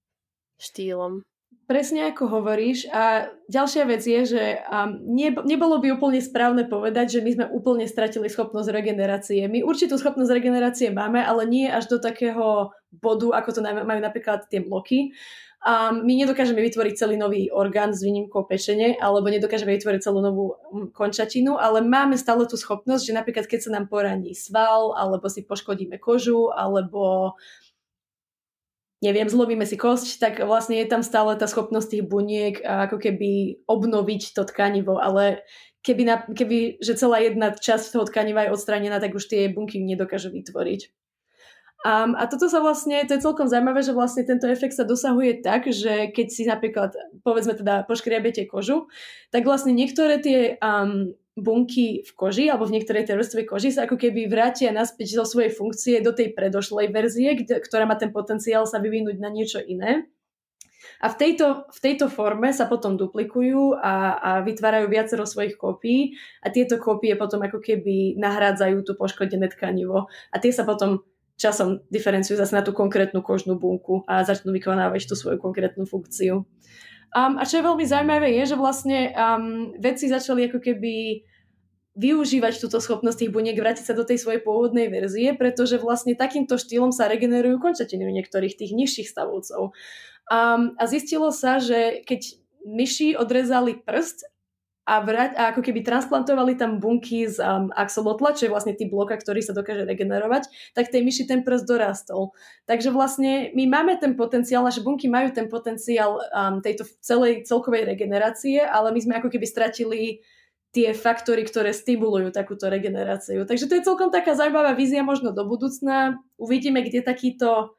štýlom. 0.58 1.22
Presne 1.64 2.12
ako 2.12 2.28
hovoríš. 2.28 2.92
A 2.92 3.32
ďalšia 3.48 3.88
vec 3.88 4.04
je, 4.04 4.22
že 4.36 4.44
um, 4.68 5.00
ne, 5.16 5.32
nebolo 5.48 5.80
by 5.80 5.96
úplne 5.96 6.20
správne 6.20 6.68
povedať, 6.68 7.18
že 7.18 7.24
my 7.24 7.32
sme 7.32 7.46
úplne 7.56 7.88
stratili 7.88 8.28
schopnosť 8.28 8.68
regenerácie. 8.68 9.48
My 9.48 9.64
určitú 9.64 9.96
schopnosť 9.96 10.32
regenerácie 10.36 10.92
máme, 10.92 11.24
ale 11.24 11.48
nie 11.48 11.72
až 11.72 11.88
do 11.88 12.04
takého 12.04 12.76
bodu, 12.92 13.40
ako 13.40 13.50
to 13.56 13.60
majú 13.64 14.02
napríklad 14.04 14.44
tie 14.52 14.60
bloky. 14.60 15.16
Um, 15.64 16.04
my 16.04 16.20
nedokážeme 16.20 16.60
vytvoriť 16.60 17.00
celý 17.00 17.16
nový 17.16 17.48
orgán 17.48 17.96
s 17.96 18.04
výnimkou 18.04 18.44
pečene, 18.44 19.00
alebo 19.00 19.32
nedokážeme 19.32 19.72
vytvoriť 19.80 20.04
celú 20.04 20.20
novú 20.20 20.60
končatinu, 20.92 21.56
ale 21.56 21.80
máme 21.80 22.20
stále 22.20 22.44
tú 22.44 22.60
schopnosť, 22.60 23.08
že 23.08 23.16
napríklad 23.16 23.48
keď 23.48 23.60
sa 23.64 23.72
nám 23.72 23.88
poraní 23.88 24.36
sval, 24.36 24.92
alebo 25.00 25.32
si 25.32 25.48
poškodíme 25.48 25.96
kožu, 26.04 26.52
alebo 26.52 27.32
neviem, 29.04 29.28
zlomíme 29.28 29.68
si 29.68 29.76
kosť, 29.76 30.08
tak 30.24 30.34
vlastne 30.48 30.80
je 30.80 30.88
tam 30.88 31.04
stále 31.04 31.36
tá 31.36 31.44
schopnosť 31.44 31.88
tých 31.92 32.04
buniek 32.08 32.64
ako 32.64 32.98
keby 33.04 33.62
obnoviť 33.68 34.32
to 34.32 34.48
tkanivo, 34.48 34.96
ale 34.96 35.44
keby, 35.84 36.04
na, 36.08 36.16
keby 36.24 36.80
že 36.80 36.96
celá 36.96 37.20
jedna 37.20 37.52
časť 37.52 37.92
toho 37.92 38.08
tkaniva 38.08 38.48
je 38.48 38.56
odstranená, 38.56 39.04
tak 39.04 39.12
už 39.12 39.28
tie 39.28 39.52
bunky 39.52 39.84
nedokáže 39.84 40.32
vytvoriť. 40.32 40.88
Um, 41.84 42.16
a 42.16 42.32
toto 42.32 42.48
sa 42.48 42.64
vlastne, 42.64 43.04
to 43.04 43.20
je 43.20 43.26
celkom 43.28 43.52
zaujímavé, 43.52 43.84
že 43.84 43.92
vlastne 43.92 44.24
tento 44.24 44.48
efekt 44.48 44.72
sa 44.72 44.88
dosahuje 44.88 45.44
tak, 45.44 45.68
že 45.68 46.16
keď 46.16 46.28
si 46.32 46.48
napríklad, 46.48 46.96
povedzme 47.28 47.60
teda, 47.60 47.84
poškriabete 47.84 48.48
kožu, 48.48 48.88
tak 49.36 49.44
vlastne 49.44 49.76
niektoré 49.76 50.24
tie 50.24 50.56
um, 50.64 51.12
bunky 51.34 52.06
v 52.06 52.12
koži 52.14 52.46
alebo 52.46 52.70
v 52.70 52.78
niektorej 52.78 53.10
tej 53.10 53.18
vrstve 53.18 53.50
koži 53.50 53.74
sa 53.74 53.90
ako 53.90 53.98
keby 53.98 54.30
vrátia 54.30 54.70
naspäť 54.70 55.18
zo 55.18 55.26
svojej 55.26 55.50
funkcie 55.50 55.98
do 56.06 56.14
tej 56.14 56.38
predošlej 56.38 56.94
verzie, 56.94 57.34
kde, 57.34 57.58
ktorá 57.58 57.90
má 57.90 57.98
ten 57.98 58.14
potenciál 58.14 58.70
sa 58.70 58.78
vyvinúť 58.78 59.18
na 59.18 59.34
niečo 59.34 59.58
iné. 59.58 60.06
A 61.04 61.12
v 61.12 61.16
tejto, 61.16 61.68
v 61.72 61.80
tejto 61.80 62.08
forme 62.12 62.52
sa 62.52 62.68
potom 62.68 62.96
duplikujú 63.00 63.76
a, 63.80 64.20
a 64.20 64.32
vytvárajú 64.44 64.88
viacero 64.88 65.24
svojich 65.24 65.56
kópií 65.56 66.16
a 66.44 66.52
tieto 66.52 66.80
kópie 66.80 67.16
potom 67.16 67.44
ako 67.44 67.60
keby 67.60 68.20
nahrádzajú 68.20 68.84
tú 68.84 68.94
poškodené 68.96 69.48
tkanivo 69.52 70.08
a 70.08 70.36
tie 70.40 70.52
sa 70.52 70.68
potom 70.68 71.04
časom 71.40 71.82
diferenciujú 71.90 72.38
zase 72.38 72.54
na 72.54 72.62
tú 72.62 72.72
konkrétnu 72.72 73.26
kožnú 73.26 73.58
bunku 73.58 74.06
a 74.06 74.22
začnú 74.22 74.54
vykonávať 74.54 75.10
tú 75.10 75.16
svoju 75.18 75.42
konkrétnu 75.42 75.84
funkciu. 75.90 76.46
Um, 77.14 77.38
a 77.38 77.46
čo 77.46 77.62
je 77.62 77.68
veľmi 77.70 77.86
zaujímavé 77.86 78.34
je, 78.42 78.54
že 78.54 78.58
vlastne 78.58 79.14
um, 79.14 79.70
vedci 79.78 80.10
začali 80.10 80.50
ako 80.50 80.58
keby 80.58 81.22
využívať 81.94 82.58
túto 82.58 82.82
schopnosť 82.82 83.22
tých 83.22 83.34
buniek, 83.34 83.54
vrátiť 83.54 83.86
sa 83.86 83.94
do 83.94 84.02
tej 84.02 84.18
svojej 84.18 84.42
pôvodnej 84.42 84.90
verzie, 84.90 85.38
pretože 85.38 85.78
vlastne 85.78 86.18
takýmto 86.18 86.58
štýlom 86.58 86.90
sa 86.90 87.06
regenerujú 87.06 87.62
končatiny 87.62 88.02
niektorých 88.02 88.58
tých 88.58 88.74
nižších 88.74 89.08
stavovcov. 89.14 89.78
Um, 90.26 90.74
a 90.82 90.84
zistilo 90.90 91.30
sa, 91.30 91.62
že 91.62 92.02
keď 92.02 92.42
myši 92.66 93.14
odrezali 93.14 93.78
prst 93.78 94.33
a, 94.84 95.00
vrať, 95.00 95.32
a 95.40 95.56
ako 95.56 95.64
keby 95.64 95.80
transplantovali 95.80 96.60
tam 96.60 96.84
bunky 96.84 97.24
z 97.24 97.40
um, 97.40 97.72
axolotla, 97.72 98.36
čo 98.36 98.48
je 98.48 98.54
vlastne 98.54 98.76
tý 98.76 98.92
bloka, 98.92 99.16
ktorý 99.16 99.40
sa 99.40 99.56
dokáže 99.56 99.88
regenerovať, 99.88 100.52
tak 100.76 100.92
tej 100.92 101.08
myši 101.08 101.24
ten 101.24 101.40
prst 101.48 101.64
dorastol. 101.64 102.36
Takže 102.68 102.92
vlastne 102.92 103.56
my 103.56 103.64
máme 103.64 103.96
ten 103.96 104.20
potenciál, 104.20 104.68
naše 104.68 104.84
bunky 104.84 105.08
majú 105.08 105.32
ten 105.32 105.48
potenciál 105.48 106.20
um, 106.20 106.60
tejto 106.60 106.84
celej 107.00 107.48
celkovej 107.48 107.88
regenerácie, 107.88 108.60
ale 108.60 108.92
my 108.92 109.00
sme 109.00 109.14
ako 109.24 109.32
keby 109.32 109.48
stratili 109.48 110.20
tie 110.74 110.92
faktory, 110.92 111.46
ktoré 111.46 111.70
stimulujú 111.70 112.34
takúto 112.34 112.68
regeneráciu. 112.68 113.46
Takže 113.46 113.70
to 113.70 113.78
je 113.78 113.86
celkom 113.86 114.10
taká 114.10 114.34
zaujímavá 114.34 114.74
vízia 114.74 115.06
možno 115.06 115.30
do 115.30 115.46
budúcna. 115.46 116.18
Uvidíme, 116.36 116.82
kde 116.82 117.06
takýto, 117.06 117.78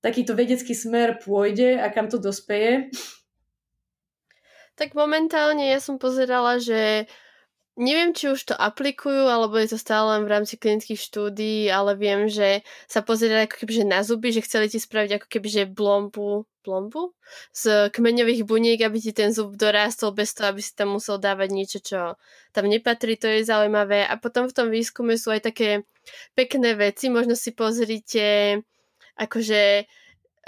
takýto 0.00 0.32
vedecký 0.32 0.72
smer 0.72 1.20
pôjde 1.20 1.76
a 1.76 1.92
kam 1.92 2.08
to 2.08 2.16
dospeje. 2.16 2.88
Tak 4.78 4.94
momentálne 4.94 5.66
ja 5.66 5.82
som 5.82 5.98
pozerala, 5.98 6.62
že 6.62 7.10
neviem, 7.74 8.14
či 8.14 8.30
už 8.30 8.40
to 8.52 8.54
aplikujú, 8.54 9.26
alebo 9.26 9.58
je 9.58 9.74
to 9.74 9.78
stále 9.78 10.18
len 10.18 10.22
v 10.26 10.32
rámci 10.34 10.54
klinických 10.54 10.98
štúdií, 10.98 11.66
ale 11.70 11.98
viem, 11.98 12.30
že 12.30 12.62
sa 12.86 13.02
pozerali 13.02 13.46
ako 13.46 13.66
keby 13.66 13.86
na 13.86 14.06
zuby, 14.06 14.30
že 14.30 14.46
chceli 14.46 14.70
ti 14.70 14.82
spraviť 14.82 15.18
ako 15.18 15.26
keby 15.26 15.48
že 15.50 15.62
blombu, 15.66 16.46
blombu 16.66 17.14
z 17.54 17.90
kmeňových 17.94 18.46
buniek, 18.46 18.78
aby 18.82 18.98
ti 18.98 19.14
ten 19.14 19.30
zub 19.30 19.54
dorástol 19.58 20.14
bez 20.14 20.34
toho, 20.34 20.50
aby 20.50 20.62
si 20.62 20.74
tam 20.74 20.94
musel 20.94 21.18
dávať 21.22 21.48
niečo, 21.50 21.78
čo 21.82 22.00
tam 22.54 22.66
nepatrí, 22.66 23.14
to 23.18 23.30
je 23.30 23.46
zaujímavé. 23.46 24.06
A 24.06 24.14
potom 24.18 24.50
v 24.50 24.54
tom 24.54 24.70
výskume 24.70 25.14
sú 25.14 25.34
aj 25.34 25.46
také 25.50 25.86
pekné 26.34 26.74
veci, 26.74 27.10
možno 27.10 27.38
si 27.38 27.54
pozrite 27.54 28.58
akože 29.18 29.86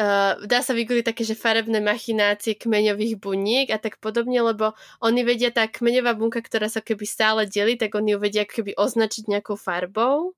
uh, 0.00 0.40
dá 0.48 0.64
sa 0.64 0.72
vygoogliť 0.72 1.12
také, 1.12 1.22
že 1.28 1.36
farebné 1.36 1.84
machinácie 1.84 2.56
kmeňových 2.56 3.20
buniek 3.20 3.68
a 3.68 3.76
tak 3.76 4.00
podobne, 4.00 4.40
lebo 4.40 4.72
oni 5.04 5.20
vedia, 5.20 5.52
tá 5.52 5.68
kmeňová 5.68 6.16
bunka, 6.16 6.40
ktorá 6.40 6.72
sa 6.72 6.80
keby 6.80 7.04
stále 7.04 7.44
delí, 7.44 7.76
tak 7.76 7.92
oni 7.92 8.16
ju 8.16 8.18
vedia 8.18 8.48
keby 8.48 8.74
označiť 8.80 9.28
nejakou 9.28 9.60
farbou 9.60 10.32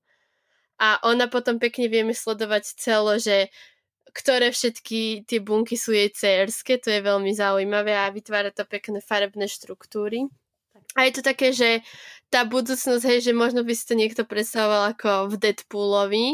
a 0.83 0.99
ona 1.07 1.31
potom 1.31 1.63
pekne 1.63 1.87
vieme 1.87 2.11
sledovať 2.11 2.75
celo, 2.75 3.15
že 3.15 3.47
ktoré 4.13 4.53
všetky 4.53 5.25
tie 5.25 5.39
bunky 5.41 5.73
sú 5.73 5.95
jej 5.95 6.11
cerské, 6.13 6.77
to 6.77 6.93
je 6.93 7.01
veľmi 7.01 7.33
zaujímavé 7.33 7.97
a 7.97 8.13
vytvára 8.13 8.53
to 8.53 8.61
pekné 8.67 9.01
farebné 9.01 9.49
štruktúry. 9.49 10.29
A 10.93 11.09
je 11.09 11.17
to 11.17 11.21
také, 11.25 11.49
že 11.49 11.81
tá 12.29 12.45
budúcnosť, 12.45 13.03
hej, 13.09 13.19
že 13.25 13.33
možno 13.33 13.65
by 13.65 13.73
si 13.73 13.85
to 13.89 13.97
niekto 13.97 14.21
predstavoval 14.29 14.93
ako 14.93 15.33
v 15.33 15.41
Deadpoolovi, 15.41 16.27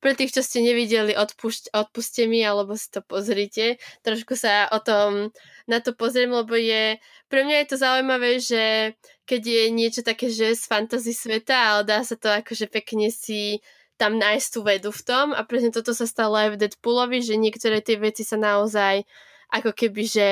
pre 0.00 0.12
tých, 0.18 0.34
čo 0.34 0.42
ste 0.42 0.62
nevideli, 0.62 1.14
odpušť, 1.14 1.72
odpuste 1.72 2.26
mi, 2.26 2.42
alebo 2.42 2.74
si 2.74 2.88
to 2.90 3.00
pozrite. 3.00 3.78
Trošku 4.02 4.34
sa 4.34 4.66
o 4.70 4.78
tom 4.82 5.34
na 5.66 5.78
to 5.78 5.94
pozriem, 5.94 6.32
lebo 6.32 6.54
je... 6.58 6.98
Pre 7.30 7.40
mňa 7.42 7.56
je 7.64 7.68
to 7.68 7.76
zaujímavé, 7.80 8.30
že 8.42 8.94
keď 9.24 9.42
je 9.42 9.62
niečo 9.72 10.02
také, 10.04 10.28
že 10.28 10.52
z 10.52 10.64
fantasy 10.66 11.14
sveta, 11.16 11.56
ale 11.56 11.82
dá 11.88 12.04
sa 12.04 12.18
to 12.18 12.28
akože 12.28 12.68
pekne 12.68 13.08
si 13.08 13.64
tam 13.96 14.18
nájsť 14.18 14.48
tú 14.50 14.60
vedu 14.66 14.90
v 14.90 15.02
tom 15.06 15.26
a 15.30 15.46
presne 15.46 15.70
toto 15.70 15.94
sa 15.94 16.10
stalo 16.10 16.34
aj 16.34 16.56
v 16.56 16.60
Deadpoolovi, 16.66 17.22
že 17.22 17.38
niektoré 17.38 17.78
tie 17.78 17.96
veci 17.96 18.26
sa 18.26 18.34
naozaj 18.34 19.06
ako 19.52 19.70
keby, 19.70 20.02
že 20.02 20.28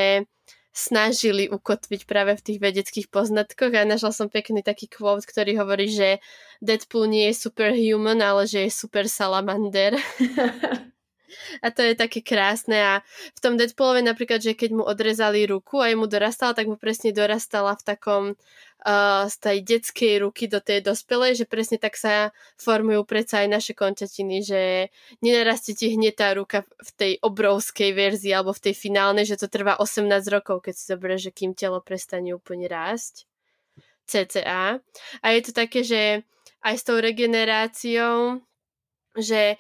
snažili 0.71 1.51
ukotviť 1.51 2.07
práve 2.07 2.39
v 2.39 2.45
tých 2.47 2.59
vedeckých 2.63 3.07
poznatkoch 3.11 3.75
a 3.75 3.89
našla 3.89 4.15
som 4.15 4.29
pekný 4.31 4.63
taký 4.63 4.87
quote, 4.87 5.27
ktorý 5.27 5.59
hovorí, 5.59 5.91
že 5.91 6.23
Deadpool 6.63 7.11
nie 7.11 7.31
je 7.31 7.41
superhuman, 7.49 8.23
ale 8.23 8.47
že 8.47 8.67
je 8.67 8.71
super 8.71 9.11
salamander. 9.11 9.99
a 11.63 11.69
to 11.71 11.81
je 11.83 11.95
také 11.95 12.21
krásne 12.21 12.79
a 12.79 12.95
v 13.37 13.41
tom 13.41 13.55
Deadpoolove 13.57 14.03
napríklad, 14.03 14.43
že 14.43 14.59
keď 14.59 14.71
mu 14.77 14.85
odrezali 14.85 15.47
ruku 15.47 15.83
a 15.83 15.93
mu 15.97 16.07
dorastala, 16.11 16.55
tak 16.55 16.67
mu 16.67 16.77
presne 16.77 17.11
dorastala 17.15 17.75
v 17.77 17.83
takom 17.83 18.23
uh, 18.35 19.25
z 19.29 19.37
tej 19.41 19.59
detskej 19.65 20.15
ruky 20.25 20.49
do 20.49 20.61
tej 20.61 20.81
dospelej, 20.85 21.45
že 21.45 21.47
presne 21.47 21.77
tak 21.77 21.97
sa 21.97 22.33
formujú 22.57 23.05
predsa 23.05 23.45
aj 23.45 23.49
naše 23.49 23.73
končatiny, 23.77 24.43
že 24.45 24.93
nenarastie 25.21 25.77
ti 25.77 25.93
hneď 25.93 26.15
tá 26.17 26.29
ruka 26.33 26.65
v 26.81 26.91
tej 26.97 27.13
obrovskej 27.21 27.93
verzii 27.93 28.33
alebo 28.33 28.57
v 28.57 28.71
tej 28.71 28.75
finálnej, 28.75 29.29
že 29.29 29.41
to 29.41 29.51
trvá 29.53 29.77
18 29.77 30.07
rokov, 30.33 30.65
keď 30.65 30.75
si 30.77 30.85
zoberieš, 30.89 31.23
že 31.31 31.37
kým 31.37 31.53
telo 31.53 31.79
prestane 31.85 32.33
úplne 32.33 32.67
rásť. 32.67 33.31
CCA. 34.11 34.83
A 35.23 35.27
je 35.31 35.41
to 35.47 35.53
také, 35.55 35.87
že 35.87 36.27
aj 36.67 36.75
s 36.75 36.83
tou 36.83 36.99
regeneráciou, 36.99 38.43
že 39.15 39.55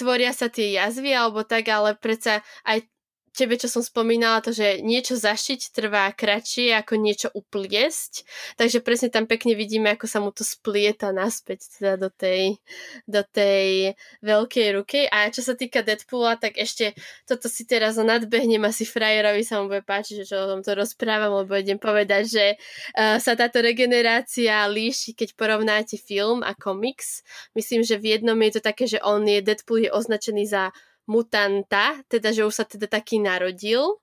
tvoria 0.00 0.32
sa 0.32 0.48
tie 0.48 0.80
jazvy 0.80 1.12
alebo 1.12 1.44
tak, 1.44 1.68
ale 1.68 1.92
predsa 2.00 2.40
aj 2.64 2.88
tebe, 3.32 3.54
čo 3.54 3.70
som 3.70 3.82
spomínala, 3.82 4.42
to, 4.42 4.50
že 4.50 4.82
niečo 4.82 5.14
zašiť 5.14 5.70
trvá 5.70 6.10
kratšie 6.10 6.74
ako 6.74 6.98
niečo 6.98 7.28
upliesť, 7.30 8.26
takže 8.58 8.82
presne 8.82 9.08
tam 9.08 9.30
pekne 9.30 9.54
vidíme, 9.54 9.90
ako 9.94 10.06
sa 10.10 10.18
mu 10.18 10.34
to 10.34 10.42
splieta 10.42 11.14
naspäť 11.14 11.78
teda 11.78 11.94
do 11.96 12.10
tej, 12.10 12.58
do 13.06 13.22
tej 13.22 13.94
veľkej 14.20 14.68
ruky. 14.74 15.06
A 15.06 15.30
čo 15.30 15.40
sa 15.46 15.54
týka 15.54 15.86
Deadpoola, 15.86 16.36
tak 16.36 16.58
ešte 16.58 16.92
toto 17.24 17.46
si 17.46 17.64
teraz 17.64 17.96
nadbehnem 17.96 18.62
asi 18.66 18.82
frajerovi 18.82 19.46
sa 19.46 19.62
mu 19.62 19.70
bude 19.70 19.86
páčiť, 19.86 20.22
že 20.22 20.28
čo 20.34 20.36
o 20.42 20.50
tom 20.56 20.60
to 20.66 20.74
rozprávam, 20.74 21.44
lebo 21.44 21.54
idem 21.54 21.78
povedať, 21.78 22.24
že 22.26 22.46
uh, 22.56 23.16
sa 23.22 23.38
táto 23.38 23.62
regenerácia 23.62 24.66
líši, 24.66 25.14
keď 25.14 25.38
porovnáte 25.38 25.96
film 25.96 26.42
a 26.42 26.52
komiks. 26.58 27.22
Myslím, 27.54 27.86
že 27.86 27.96
v 27.96 28.18
jednom 28.18 28.38
je 28.42 28.58
to 28.58 28.60
také, 28.60 28.90
že 28.90 28.98
on 29.00 29.22
je, 29.24 29.38
Deadpool 29.40 29.86
je 29.86 29.90
označený 29.94 30.44
za 30.50 30.74
mutanta, 31.10 31.98
teda 32.06 32.30
že 32.30 32.46
už 32.46 32.54
sa 32.54 32.64
teda 32.64 32.86
taký 32.86 33.18
narodil. 33.18 33.98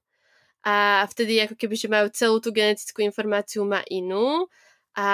A 0.67 1.07
vtedy 1.07 1.39
ako 1.39 1.55
keby, 1.55 1.75
že 1.79 1.87
majú 1.87 2.07
celú 2.11 2.43
tú 2.43 2.51
genetickú 2.51 2.99
informáciu, 2.99 3.63
má 3.63 3.79
inú. 3.87 4.51
A 4.99 5.07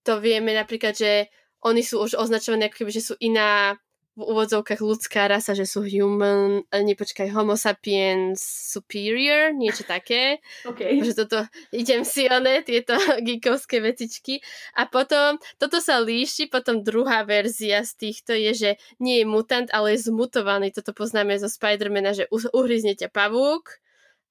to 0.00 0.16
vieme 0.24 0.56
napríklad, 0.56 0.96
že 0.96 1.28
oni 1.60 1.84
sú 1.84 2.00
už 2.00 2.16
označovaní 2.16 2.72
ako 2.72 2.80
keby, 2.80 2.92
že 2.96 3.04
sú 3.12 3.14
iná 3.20 3.76
v 4.16 4.22
úvodzovkách 4.24 4.80
ľudská 4.80 5.28
rasa, 5.28 5.52
že 5.52 5.68
sú 5.68 5.84
human, 5.84 6.64
eh, 6.72 6.80
nepočkaj, 6.80 7.28
homo 7.36 7.52
sapiens 7.54 8.40
superior, 8.42 9.52
niečo 9.52 9.84
také. 9.84 10.40
Okay. 10.76 10.98
Že 10.98 11.24
toto, 11.24 11.38
idem 11.70 12.02
si 12.02 12.26
one, 12.26 12.64
tieto 12.64 12.96
geekovské 13.26 13.78
vecičky. 13.78 14.42
A 14.74 14.88
potom, 14.88 15.38
toto 15.60 15.78
sa 15.78 16.02
líši, 16.02 16.50
potom 16.50 16.82
druhá 16.82 17.22
verzia 17.22 17.84
z 17.86 17.92
týchto 18.08 18.34
je, 18.34 18.52
že 18.52 18.70
nie 18.98 19.22
je 19.22 19.26
mutant, 19.28 19.68
ale 19.70 19.94
je 19.94 20.10
zmutovaný. 20.10 20.74
Toto 20.74 20.90
poznáme 20.90 21.38
zo 21.38 21.46
Spidermana, 21.46 22.16
že 22.16 22.26
uhryzne 22.32 22.98
ťa 22.98 23.12
pavúk 23.12 23.78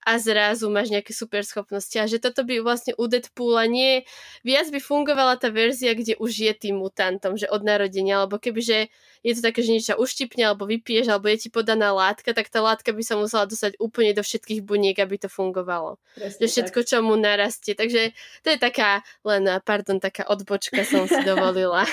a 0.05 0.21
zrazu 0.21 0.69
máš 0.69 0.93
nejaké 0.93 1.17
super 1.17 1.41
schopnosti. 1.41 1.97
A 1.97 2.05
že 2.05 2.21
toto 2.21 2.45
by 2.45 2.61
vlastne 2.61 2.93
u 2.93 3.09
Deadpoola 3.09 3.65
nie... 3.65 4.05
Viac 4.45 4.69
by 4.69 4.77
fungovala 4.77 5.41
tá 5.41 5.49
verzia, 5.49 5.97
kde 5.97 6.13
už 6.21 6.45
je 6.45 6.53
tým 6.53 6.77
mutantom, 6.77 7.33
že 7.33 7.49
od 7.49 7.65
narodenia, 7.65 8.21
alebo 8.21 8.37
kebyže 8.37 8.93
je 9.25 9.33
to 9.33 9.41
také, 9.41 9.65
že 9.65 9.73
niečo 9.73 9.97
uštipne, 9.97 10.45
alebo 10.45 10.69
vypiješ, 10.69 11.09
alebo 11.09 11.25
je 11.33 11.41
ti 11.41 11.49
podaná 11.49 11.89
látka, 11.89 12.37
tak 12.37 12.53
tá 12.53 12.61
látka 12.61 12.93
by 12.93 13.01
sa 13.01 13.17
musela 13.17 13.49
dostať 13.49 13.81
úplne 13.81 14.13
do 14.13 14.21
všetkých 14.21 14.61
buniek, 14.61 14.93
aby 15.01 15.17
to 15.17 15.25
fungovalo. 15.25 15.97
Presne 16.13 16.37
že 16.37 16.45
všetko, 16.53 16.79
tak. 16.85 16.87
čo 16.93 16.97
mu 17.01 17.17
narastie. 17.17 17.73
Takže 17.73 18.13
to 18.45 18.53
je 18.53 18.59
taká 18.61 19.01
len, 19.25 19.41
pardon, 19.65 19.97
taká 19.97 20.29
odbočka 20.29 20.85
som 20.85 21.09
si 21.09 21.17
dovolila. 21.25 21.89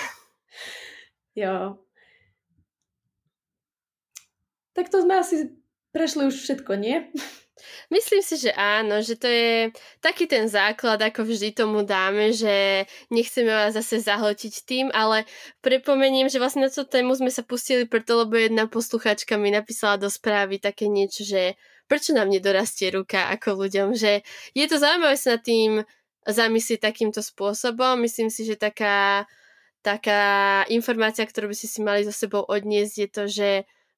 jo. 1.33 1.81
Tak 4.77 4.93
to 4.93 5.01
sme 5.01 5.17
asi 5.17 5.57
prešli 5.97 6.29
už 6.29 6.37
všetko, 6.37 6.77
nie? 6.77 7.09
Myslím 7.91 8.23
si, 8.23 8.39
že 8.39 8.51
áno, 8.55 9.03
že 9.03 9.15
to 9.19 9.29
je 9.29 9.71
taký 10.01 10.25
ten 10.31 10.47
základ, 10.49 11.01
ako 11.03 11.27
vždy 11.27 11.55
tomu 11.55 11.83
dáme, 11.83 12.31
že 12.33 12.85
nechceme 13.09 13.51
vás 13.51 13.75
zase 13.77 14.03
zahltiť 14.03 14.55
tým, 14.65 14.87
ale 14.93 15.25
pripomeniem, 15.65 16.31
že 16.31 16.39
vlastne 16.39 16.67
na 16.67 16.71
tú 16.71 16.87
tému 16.87 17.15
sme 17.19 17.31
sa 17.31 17.47
pustili 17.47 17.85
preto, 17.85 18.23
lebo 18.23 18.39
jedna 18.39 18.67
posluchačka 18.67 19.39
mi 19.39 19.51
napísala 19.51 19.99
do 19.99 20.09
správy 20.11 20.59
také 20.59 20.87
niečo, 20.87 21.27
že 21.27 21.59
prečo 21.91 22.17
nám 22.17 22.33
nedorastie 22.33 22.89
ruka 22.89 23.29
ako 23.29 23.67
ľuďom, 23.67 23.93
že 23.93 24.25
je 24.57 24.65
to 24.65 24.81
zaujímavé 24.81 25.17
sa 25.21 25.37
nad 25.37 25.43
tým 25.45 25.85
zamyslieť 26.25 26.81
takýmto 26.81 27.21
spôsobom. 27.21 27.99
Myslím 27.99 28.31
si, 28.31 28.47
že 28.47 28.55
taká, 28.55 29.27
taká 29.83 30.63
informácia, 30.71 31.27
ktorú 31.27 31.51
by 31.51 31.57
ste 31.59 31.69
si 31.69 31.81
mali 31.83 32.07
so 32.07 32.15
sebou 32.15 32.47
odniesť, 32.47 32.95
je 32.97 33.09
to, 33.11 33.25
že 33.27 33.49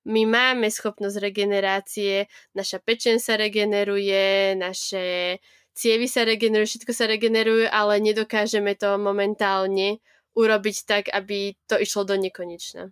my 0.04 0.22
máme 0.28 0.68
schopnosť 0.68 1.16
regenerácie, 1.20 2.28
naša 2.52 2.80
pečen 2.80 3.16
sa 3.20 3.40
regeneruje, 3.40 4.54
naše 4.56 5.38
cievy 5.74 6.06
sa 6.06 6.22
regenerujú, 6.28 6.78
všetko 6.78 6.92
sa 6.94 7.04
regeneruje, 7.10 7.66
ale 7.66 7.98
nedokážeme 8.00 8.78
to 8.78 9.00
momentálne 9.00 9.98
urobiť 10.34 10.76
tak, 10.86 11.04
aby 11.10 11.54
to 11.66 11.78
išlo 11.78 12.04
do 12.06 12.14
nekonečna. 12.18 12.90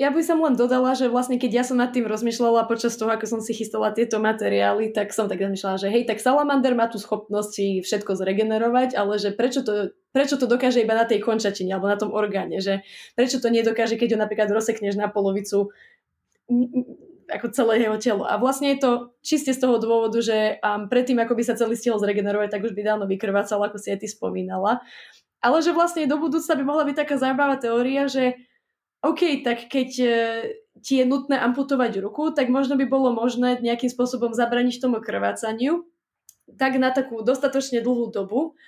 Ja 0.00 0.08
by 0.08 0.24
som 0.24 0.40
len 0.40 0.56
dodala, 0.56 0.96
že 0.96 1.12
vlastne 1.12 1.36
keď 1.36 1.60
ja 1.60 1.64
som 1.64 1.76
nad 1.76 1.92
tým 1.92 2.08
rozmýšľala 2.08 2.64
počas 2.64 2.96
toho, 2.96 3.12
ako 3.12 3.28
som 3.28 3.40
si 3.44 3.52
chystala 3.52 3.92
tieto 3.92 4.16
materiály, 4.16 4.96
tak 4.96 5.12
som 5.12 5.28
tak 5.28 5.44
rozmýšľala, 5.44 5.76
že 5.76 5.92
hej, 5.92 6.08
tak 6.08 6.24
salamander 6.24 6.72
má 6.72 6.88
tú 6.88 6.96
schopnosť 6.96 7.50
si 7.52 7.66
všetko 7.84 8.16
zregenerovať, 8.16 8.96
ale 8.96 9.20
že 9.20 9.36
prečo 9.36 9.60
to, 9.60 9.92
prečo 10.16 10.40
to 10.40 10.48
dokáže 10.48 10.80
iba 10.80 10.96
na 10.96 11.04
tej 11.04 11.20
končatine 11.20 11.76
alebo 11.76 11.92
na 11.92 12.00
tom 12.00 12.16
orgáne, 12.16 12.64
že 12.64 12.80
prečo 13.12 13.44
to 13.44 13.52
nedokáže, 13.52 14.00
keď 14.00 14.16
ho 14.16 14.18
napríklad 14.24 14.48
rozsekneš 14.48 14.96
na 14.96 15.12
polovicu 15.12 15.68
ako 17.30 17.46
celé 17.54 17.86
jeho 17.86 17.96
telo. 17.96 18.24
A 18.26 18.36
vlastne 18.36 18.74
je 18.74 18.82
to 18.82 18.90
čiste 19.22 19.54
z 19.54 19.62
toho 19.62 19.78
dôvodu, 19.78 20.18
že 20.18 20.58
um, 20.60 20.90
predtým, 20.90 21.22
ako 21.22 21.38
by 21.38 21.42
sa 21.46 21.54
celý 21.54 21.78
stihol 21.78 22.02
zregenerovať, 22.02 22.50
tak 22.50 22.66
už 22.66 22.74
by 22.74 22.82
dávno 22.82 23.06
vykrvácal, 23.06 23.62
ako 23.62 23.78
si 23.78 23.94
aj 23.94 24.02
ty 24.02 24.08
spomínala. 24.10 24.82
Ale 25.40 25.62
že 25.64 25.72
vlastne 25.72 26.10
do 26.10 26.18
budúcna 26.20 26.58
by 26.58 26.64
mohla 26.66 26.84
byť 26.84 26.96
taká 26.98 27.14
zaujímavá 27.16 27.56
teória, 27.56 28.10
že 28.10 28.36
OK, 29.00 29.40
tak 29.46 29.70
keď 29.70 29.90
uh, 30.02 30.12
ti 30.82 31.00
je 31.00 31.04
nutné 31.06 31.38
amputovať 31.38 32.02
ruku, 32.02 32.34
tak 32.34 32.50
možno 32.50 32.74
by 32.76 32.84
bolo 32.90 33.14
možné 33.14 33.62
nejakým 33.62 33.88
spôsobom 33.88 34.34
zabraniť 34.34 34.82
tomu 34.82 34.98
krvácaniu, 35.00 35.86
tak 36.58 36.76
na 36.82 36.90
takú 36.90 37.22
dostatočne 37.22 37.78
dlhú 37.80 38.10
dobu, 38.10 38.58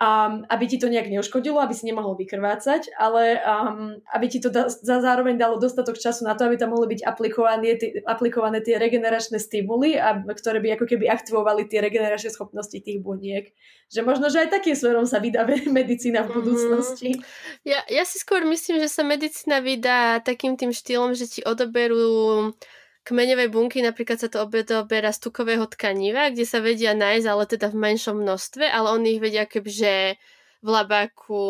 um, 0.00 0.48
aby 0.48 0.64
ti 0.66 0.80
to 0.80 0.88
nejak 0.88 1.12
neuškodilo, 1.12 1.60
aby 1.60 1.76
si 1.76 1.84
nemohol 1.84 2.16
vykrvácať, 2.16 2.96
ale 2.96 3.36
um, 3.44 4.00
aby 4.16 4.26
ti 4.32 4.40
to 4.40 4.48
da, 4.48 4.72
za 4.72 5.04
zároveň 5.04 5.36
dalo 5.36 5.60
dostatok 5.60 6.00
času 6.00 6.24
na 6.24 6.32
to, 6.32 6.48
aby 6.48 6.56
tam 6.56 6.72
mohli 6.72 6.96
byť 6.96 7.04
aplikované, 7.04 7.76
tie, 7.76 8.00
aplikované 8.08 8.64
tie 8.64 8.80
regeneračné 8.80 9.36
stimuly, 9.36 10.00
a, 10.00 10.16
ktoré 10.24 10.64
by 10.64 10.80
ako 10.80 10.88
keby 10.88 11.04
aktivovali 11.12 11.68
tie 11.68 11.84
regeneračné 11.84 12.32
schopnosti 12.32 12.80
tých 12.80 12.98
buniek. 13.04 13.52
Že 13.92 14.00
možno, 14.08 14.32
že 14.32 14.48
aj 14.48 14.56
takým 14.56 14.72
smerom 14.72 15.04
sa 15.04 15.20
vydá 15.20 15.44
medicína 15.68 16.24
v 16.24 16.32
mhm. 16.32 16.36
budúcnosti. 16.40 17.10
Mm-hmm. 17.20 17.68
Ja, 17.68 17.84
ja 17.92 18.02
si 18.08 18.16
skôr 18.16 18.40
myslím, 18.48 18.80
že 18.80 18.88
sa 18.88 19.04
medicína 19.04 19.60
vydá 19.60 20.24
takým 20.24 20.56
tým 20.56 20.72
štýlom, 20.72 21.12
že 21.12 21.28
ti 21.28 21.40
odoberú 21.44 22.56
kmeňovej 23.04 23.48
bunky 23.48 23.80
napríklad 23.80 24.20
sa 24.20 24.28
to 24.28 24.44
odoberá 24.44 25.10
z 25.10 25.20
tukového 25.24 25.64
tkaniva, 25.66 26.28
kde 26.32 26.44
sa 26.44 26.60
vedia 26.60 26.92
nájsť, 26.92 27.26
ale 27.26 27.44
teda 27.48 27.66
v 27.72 27.80
menšom 27.80 28.16
množstve, 28.20 28.64
ale 28.68 28.92
oni 28.92 29.16
ich 29.16 29.22
vedia 29.22 29.44
kebyže 29.48 30.20
v 30.60 30.68
labáku 30.68 31.44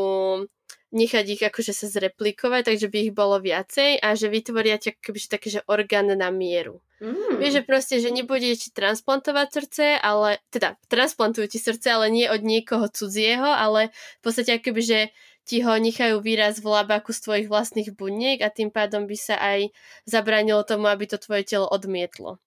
nechať 0.90 1.24
ich 1.38 1.42
akože 1.42 1.70
sa 1.70 1.86
zreplikovať, 1.86 2.74
takže 2.74 2.90
by 2.90 2.98
ich 3.06 3.12
bolo 3.14 3.38
viacej 3.38 4.02
a 4.02 4.14
že 4.18 4.26
vytvoria 4.26 4.78
ťa 4.78 4.98
kebyže 4.98 5.28
také, 5.30 5.48
že 5.50 5.60
orgán 5.70 6.10
na 6.10 6.30
mieru. 6.34 6.82
Mm. 7.00 7.40
Vieš, 7.40 7.62
že 7.62 7.62
proste, 7.64 7.94
že 7.96 8.12
nebudete 8.12 8.68
ti 8.68 8.68
transplantovať 8.74 9.48
srdce, 9.48 9.86
ale, 10.02 10.42
teda 10.52 10.76
transplantujú 10.90 11.48
ti 11.48 11.56
srdce, 11.62 11.96
ale 11.96 12.12
nie 12.12 12.26
od 12.28 12.42
niekoho 12.44 12.90
cudzieho, 12.92 13.46
ale 13.46 13.94
v 14.20 14.22
podstate 14.22 14.60
akoby, 14.60 14.82
že 14.82 15.00
ti 15.50 15.66
ho 15.66 15.74
nechajú 15.74 16.22
výraz 16.22 16.62
v 16.62 16.70
labaku 16.70 17.10
z 17.10 17.26
tvojich 17.26 17.48
vlastných 17.50 17.90
buniek 17.98 18.38
a 18.38 18.54
tým 18.54 18.70
pádom 18.70 19.10
by 19.10 19.18
sa 19.18 19.34
aj 19.34 19.74
zabránilo 20.06 20.62
tomu, 20.62 20.86
aby 20.86 21.10
to 21.10 21.18
tvoje 21.18 21.42
telo 21.42 21.66
odmietlo. 21.66 22.38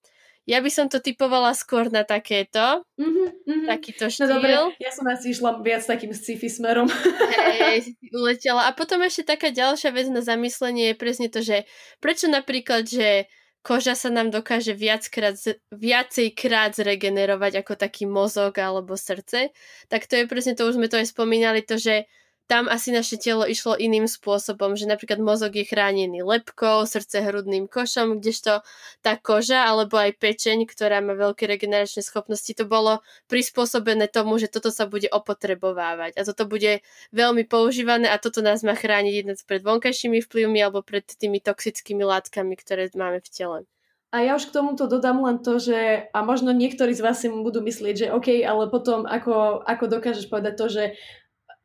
Ja 0.47 0.63
by 0.63 0.71
som 0.71 0.87
to 0.87 1.03
typovala 1.03 1.51
skôr 1.55 1.87
na 1.87 2.03
takéto, 2.07 2.83
mm-hmm, 2.95 3.27
mm-hmm. 3.43 3.67
takýto 3.67 4.07
štýl. 4.07 4.27
No 4.27 4.39
dobre, 4.39 4.51
ja 4.79 4.91
som 4.91 5.07
asi 5.07 5.35
išla 5.35 5.59
viac 5.59 5.83
takým 5.83 6.11
sci-fi 6.15 6.47
smerom. 6.47 6.87
Hej, 6.87 7.95
uletela. 8.15 8.67
A 8.67 8.75
potom 8.75 9.03
ešte 9.03 9.35
taká 9.35 9.51
ďalšia 9.51 9.91
vec 9.95 10.07
na 10.11 10.19
zamyslenie 10.19 10.91
je 10.91 10.99
presne 10.99 11.27
to, 11.31 11.39
že 11.43 11.63
prečo 12.03 12.27
napríklad, 12.27 12.87
že 12.87 13.31
koža 13.63 13.95
sa 13.95 14.11
nám 14.11 14.35
dokáže 14.35 14.75
viackrát, 14.75 15.39
viacej 15.71 16.35
krát 16.35 16.75
zregenerovať 16.75 17.63
ako 17.63 17.79
taký 17.79 18.03
mozog 18.03 18.59
alebo 18.59 18.99
srdce, 18.99 19.55
tak 19.87 20.11
to 20.11 20.19
je 20.19 20.27
presne 20.27 20.59
to, 20.59 20.67
už 20.67 20.75
sme 20.75 20.91
to 20.91 20.99
aj 20.99 21.07
spomínali, 21.07 21.63
to, 21.63 21.79
že 21.79 22.03
tam 22.47 22.67
asi 22.67 22.91
naše 22.91 23.15
telo 23.15 23.47
išlo 23.47 23.79
iným 23.79 24.06
spôsobom, 24.06 24.75
že 24.75 24.84
napríklad 24.84 25.23
mozog 25.23 25.56
je 25.56 25.63
chránený 25.63 26.27
lepkou, 26.27 26.84
srdce 26.84 27.23
hrudným 27.23 27.71
košom, 27.71 28.19
kdežto 28.19 28.62
tá 28.99 29.15
koža 29.15 29.63
alebo 29.63 29.95
aj 29.95 30.19
pečeň, 30.19 30.67
ktorá 30.67 30.99
má 30.99 31.15
veľké 31.15 31.47
regeneračné 31.47 32.03
schopnosti, 32.03 32.51
to 32.51 32.67
bolo 32.67 32.99
prispôsobené 33.32 34.12
tomu, 34.12 34.36
že 34.38 34.51
toto 34.51 34.69
sa 34.69 34.84
bude 34.86 35.08
opotrebovávať 35.08 36.19
a 36.19 36.21
toto 36.27 36.43
bude 36.43 36.84
veľmi 37.15 37.47
používané 37.47 38.12
a 38.12 38.19
toto 38.19 38.43
nás 38.43 38.60
má 38.62 38.75
chrániť 38.75 39.13
jednak 39.23 39.39
pred 39.47 39.63
vonkajšími 39.63 40.19
vplyvmi 40.19 40.60
alebo 40.60 40.84
pred 40.84 41.08
tými 41.08 41.39
toxickými 41.39 42.03
látkami, 42.03 42.60
ktoré 42.60 42.91
máme 42.93 43.23
v 43.23 43.29
tele. 43.32 43.60
A 44.13 44.21
ja 44.21 44.38
už 44.38 44.53
k 44.53 44.62
tomuto 44.62 44.86
dodám 44.86 45.25
len 45.25 45.41
to, 45.41 45.58
že 45.58 46.06
a 46.13 46.19
možno 46.21 46.53
niektorí 46.53 46.93
z 46.93 47.01
vás 47.01 47.17
si 47.17 47.34
budú 47.34 47.65
myslieť, 47.65 47.95
že 47.97 48.08
OK, 48.13 48.45
ale 48.45 48.69
potom 48.69 49.10
ako, 49.10 49.65
ako 49.65 49.89
dokážeš 49.89 50.29
povedať 50.29 50.53
to, 50.53 50.67
že 50.69 50.84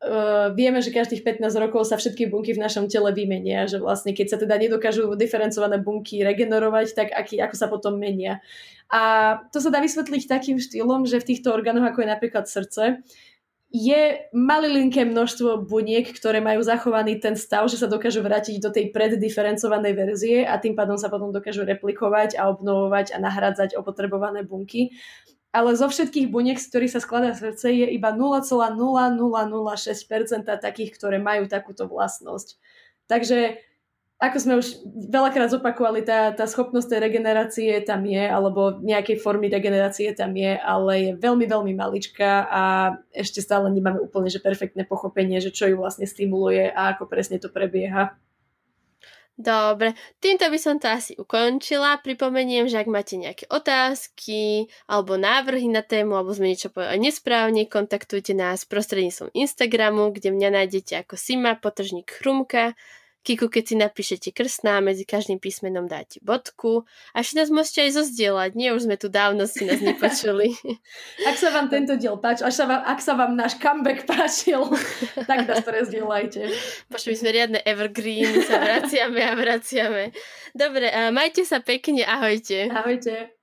uh, 0.03 0.51
vieme, 0.55 0.79
že 0.79 0.95
každých 0.95 1.23
15 1.23 1.51
rokov 1.59 1.87
sa 1.87 1.99
všetky 1.99 2.31
bunky 2.31 2.55
v 2.55 2.63
našom 2.63 2.87
tele 2.87 3.11
vymenia, 3.11 3.67
že 3.67 3.79
vlastne 3.79 4.15
keď 4.15 4.27
sa 4.31 4.37
teda 4.39 4.55
nedokážu 4.55 5.11
diferencované 5.15 5.79
bunky 5.79 6.23
regenerovať, 6.23 6.87
tak 6.95 7.07
aký, 7.11 7.39
ako 7.43 7.55
sa 7.55 7.67
potom 7.67 7.99
menia. 7.99 8.39
A 8.89 9.35
to 9.53 9.61
sa 9.61 9.69
dá 9.69 9.83
vysvetliť 9.83 10.25
takým 10.25 10.57
štýlom, 10.57 11.05
že 11.05 11.21
v 11.21 11.27
týchto 11.35 11.53
orgánoch, 11.53 11.85
ako 11.93 12.01
je 12.01 12.09
napríklad 12.09 12.45
srdce, 12.49 13.05
je 13.69 14.25
malilinké 14.33 15.05
množstvo 15.05 15.69
buniek, 15.69 16.09
ktoré 16.09 16.41
majú 16.41 16.65
zachovaný 16.65 17.21
ten 17.21 17.37
stav, 17.37 17.69
že 17.69 17.77
sa 17.77 17.85
dokážu 17.85 18.25
vrátiť 18.25 18.57
do 18.57 18.73
tej 18.73 18.89
preddiferencovanej 18.89 19.93
verzie 19.93 20.37
a 20.41 20.57
tým 20.57 20.73
pádom 20.73 20.97
sa 20.97 21.05
potom 21.05 21.29
dokážu 21.29 21.69
replikovať 21.69 22.33
a 22.33 22.49
obnovovať 22.49 23.13
a 23.13 23.21
nahradzať 23.21 23.77
opotrebované 23.77 24.41
bunky 24.41 24.89
ale 25.49 25.73
zo 25.73 25.89
všetkých 25.89 26.29
buniek, 26.29 26.61
z 26.61 26.69
ktorých 26.69 26.93
sa 26.93 27.01
skladá 27.01 27.33
srdce, 27.33 27.73
je 27.73 27.89
iba 27.89 28.13
0,0006% 28.13 30.45
takých, 30.45 30.93
ktoré 30.93 31.17
majú 31.17 31.49
takúto 31.49 31.89
vlastnosť. 31.89 32.61
Takže 33.09 33.57
ako 34.19 34.37
sme 34.37 34.59
už 34.59 34.83
veľakrát 35.09 35.47
zopakovali, 35.47 36.03
tá, 36.03 36.35
tá 36.35 36.43
schopnosť 36.43 36.91
tej 36.91 36.99
regenerácie 37.07 37.71
tam 37.87 38.03
je, 38.03 38.19
alebo 38.19 38.75
nejakej 38.83 39.23
formy 39.23 39.47
regenerácie 39.47 40.11
tam 40.11 40.35
je, 40.35 40.59
ale 40.59 40.91
je 40.99 41.11
veľmi, 41.15 41.47
veľmi 41.47 41.71
maličká 41.71 42.51
a 42.51 42.63
ešte 43.15 43.39
stále 43.39 43.71
nemáme 43.71 44.03
úplne 44.03 44.27
že 44.27 44.43
perfektné 44.43 44.83
pochopenie, 44.83 45.39
že 45.39 45.55
čo 45.55 45.71
ju 45.71 45.79
vlastne 45.79 46.03
stimuluje 46.03 46.67
a 46.67 46.93
ako 46.93 47.07
presne 47.07 47.39
to 47.39 47.47
prebieha. 47.47 48.19
Dobre, 49.39 49.95
týmto 50.19 50.51
by 50.51 50.59
som 50.59 50.83
to 50.83 50.91
asi 50.91 51.15
ukončila. 51.15 51.95
Pripomeniem, 52.03 52.67
že 52.67 52.83
ak 52.83 52.91
máte 52.91 53.15
nejaké 53.15 53.47
otázky 53.47 54.67
alebo 54.83 55.15
návrhy 55.15 55.71
na 55.71 55.79
tému, 55.79 56.19
alebo 56.19 56.35
sme 56.35 56.51
niečo 56.51 56.67
povedali 56.67 57.07
nesprávne, 57.07 57.63
kontaktujte 57.71 58.35
nás 58.35 58.67
prostredníctvom 58.67 59.31
Instagramu, 59.31 60.11
kde 60.11 60.35
mňa 60.35 60.49
nájdete 60.59 61.07
ako 61.07 61.15
Sima, 61.15 61.55
potržník 61.55 62.11
Chrumka 62.19 62.75
Kiku, 63.29 63.45
keď 63.45 63.63
si 63.69 63.75
napíšete 63.77 64.29
krstná, 64.33 64.81
medzi 64.81 65.05
každým 65.05 65.37
písmenom 65.37 65.85
dáte 65.85 66.17
bodku 66.25 66.89
a 67.13 67.21
ešte 67.21 67.37
nás 67.37 67.53
môžete 67.53 67.85
aj 67.85 68.01
zozdieľať. 68.01 68.57
Nie, 68.57 68.73
už 68.73 68.89
sme 68.89 68.97
tu 68.97 69.05
dávno 69.05 69.45
si 69.45 69.69
nás 69.69 69.77
nepočuli. 69.77 70.57
ak 71.29 71.37
sa 71.37 71.53
vám 71.53 71.69
tento 71.69 71.93
diel 71.93 72.17
páčil, 72.17 72.49
ak 72.49 72.55
sa 72.57 72.65
vám, 72.65 72.81
ak 72.81 72.97
sa 72.97 73.13
vám 73.13 73.37
náš 73.37 73.61
comeback 73.61 74.09
páčil, 74.09 74.65
tak 75.29 75.45
nás 75.45 75.61
to 75.61 75.69
rozdieľajte. 75.69 76.41
Pošli 76.89 77.13
sme 77.13 77.29
riadne 77.29 77.61
evergreen, 77.69 78.41
sa 78.41 78.57
vraciame 78.65 79.21
a 79.21 79.37
vraciame. 79.37 80.09
Dobre, 80.57 80.89
majte 81.13 81.45
sa 81.45 81.61
pekne, 81.61 82.09
ahojte. 82.09 82.65
Ahojte. 82.73 83.38